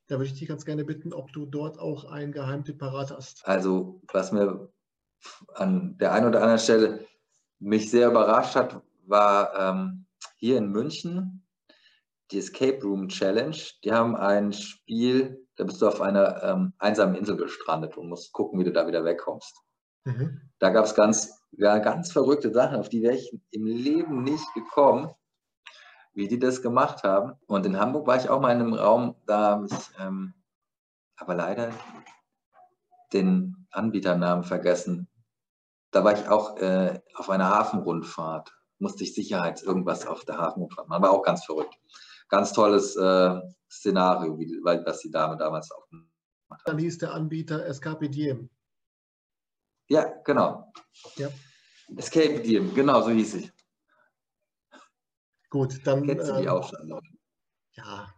[0.08, 3.46] Da würde ich dich ganz gerne bitten, ob du dort auch einen Geheimtipp parat hast.
[3.46, 4.72] Also, was mir
[5.56, 7.06] an der einen oder anderen Stelle
[7.60, 10.06] mich sehr überrascht hat, war ähm,
[10.38, 11.46] hier in München
[12.32, 13.58] die Escape Room Challenge.
[13.84, 18.32] Die haben ein Spiel, da bist du auf einer ähm, einsamen Insel gestrandet und musst
[18.32, 19.56] gucken, wie du da wieder wegkommst.
[20.06, 20.42] Mhm.
[20.60, 24.54] Da gab es ganz, ja, ganz verrückte Sachen, auf die wäre ich im Leben nicht
[24.54, 25.10] gekommen
[26.18, 27.34] wie die das gemacht haben.
[27.46, 30.34] Und in Hamburg war ich auch mal in einem Raum, da habe ich ähm,
[31.16, 31.72] aber leider
[33.14, 35.08] den Anbieternamen vergessen.
[35.92, 40.90] Da war ich auch äh, auf einer Hafenrundfahrt, musste ich Sicherheits irgendwas auf der Hafenrundfahrt
[40.90, 41.04] machen.
[41.04, 41.78] War auch ganz verrückt.
[42.30, 43.40] Ganz tolles äh,
[43.70, 46.10] Szenario, wie, was die Dame damals auch gemacht
[46.50, 46.68] hat.
[46.68, 48.50] Dann hieß der Anbieter Escape Diem.
[49.88, 50.74] Ja, genau.
[51.16, 51.30] Ja.
[51.96, 53.52] Escape Diem, genau, so hieß ich.
[55.50, 56.06] Gut, dann.
[56.06, 57.00] Kennst du die ähm, auch schon?
[57.74, 58.14] Ja,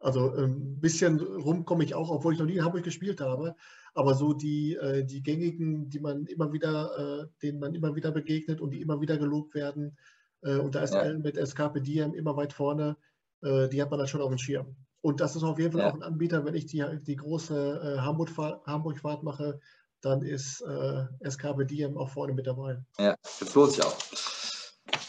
[0.00, 3.20] also ein ähm, bisschen rum komme ich auch, obwohl ich noch nie in Hamburg gespielt
[3.20, 3.54] habe.
[3.92, 8.10] Aber so die, äh, die gängigen, die man immer wieder, äh, denen man immer wieder
[8.10, 9.98] begegnet und die immer wieder gelobt werden.
[10.42, 11.12] Äh, und da ist ja.
[11.18, 12.96] mit Escape Diem immer weit vorne.
[13.42, 14.76] die hat man dann schon auf dem Schirm.
[15.00, 15.90] Und das ist auf jeden Fall ja.
[15.90, 19.60] auch ein Anbieter, wenn ich die, die große Hamburg-Fahrt Hamburg mache,
[20.02, 22.82] dann ist äh, Escape Diem auch vorne mit dabei.
[22.98, 23.96] Ja, das lohnt sich auch.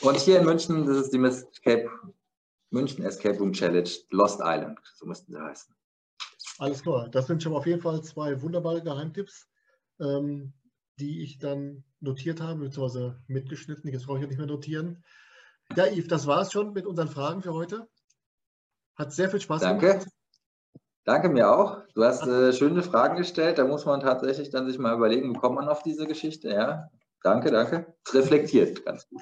[0.01, 1.89] Und hier in München, das ist die Escape,
[2.71, 5.75] München Escape Room Challenge Lost Island, so müssten sie heißen.
[6.57, 9.47] Alles klar, das sind schon auf jeden Fall zwei wunderbare Geheimtipps,
[9.99, 10.53] ähm,
[10.99, 13.91] die ich dann notiert habe, beziehungsweise mitgeschnitten.
[13.91, 15.03] Jetzt brauche ich ja nicht mehr notieren.
[15.75, 17.87] Ja, Yves, das war es schon mit unseren Fragen für heute.
[18.95, 19.87] Hat sehr viel Spaß Danke.
[19.87, 20.07] gemacht.
[21.03, 21.81] Danke mir auch.
[21.95, 23.57] Du hast äh, schöne Fragen gestellt.
[23.57, 26.49] Da muss man tatsächlich dann sich mal überlegen, wie kommt man auf diese Geschichte.
[26.49, 26.89] Ja,
[27.23, 27.95] danke, danke.
[28.13, 29.21] Reflektiert ganz gut.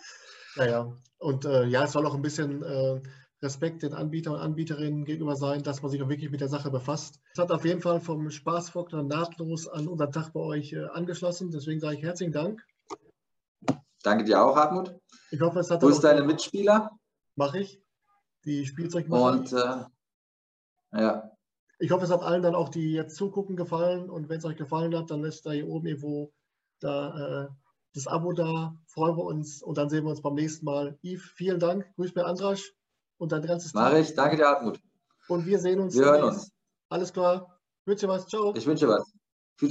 [0.56, 3.02] Naja, und äh, ja, es soll auch ein bisschen äh,
[3.42, 6.70] Respekt den Anbietern und Anbieterinnen gegenüber sein, dass man sich auch wirklich mit der Sache
[6.72, 7.20] befasst.
[7.34, 11.52] Es hat auf jeden Fall vom Spaßfaktor nahtlos an unseren Tag bei euch äh, angeschlossen.
[11.52, 12.62] Deswegen sage ich herzlichen Dank.
[14.04, 14.96] Danke dir auch, Hartmut.
[15.32, 15.82] Ich hoffe, es hat.
[15.82, 16.92] Wo ist deine Mitspieler?
[17.36, 17.82] Mache ich.
[18.46, 19.32] Die Spielzeugmacher.
[19.32, 21.32] Und äh, ja.
[21.80, 24.10] Ich hoffe, es hat allen dann auch, die jetzt zugucken, gefallen.
[24.10, 26.34] Und wenn es euch gefallen hat, dann lässt da hier oben irgendwo
[26.80, 27.48] da, äh,
[27.94, 28.76] das Abo da.
[28.88, 30.98] Freuen wir uns und dann sehen wir uns beim nächsten Mal.
[31.04, 31.86] Yves, vielen Dank.
[31.96, 32.74] Grüß mir Andrasch
[33.18, 33.82] und dein ganzes Team.
[33.82, 34.14] Mach ich.
[34.16, 34.80] Danke dir, Hartmut.
[35.28, 35.96] Und wir sehen uns.
[35.96, 36.52] Wir hören uns.
[36.90, 37.60] Alles klar.
[37.82, 38.28] Ich wünsche was.
[38.28, 38.54] Ciao.
[38.56, 39.19] Ich wünsche was.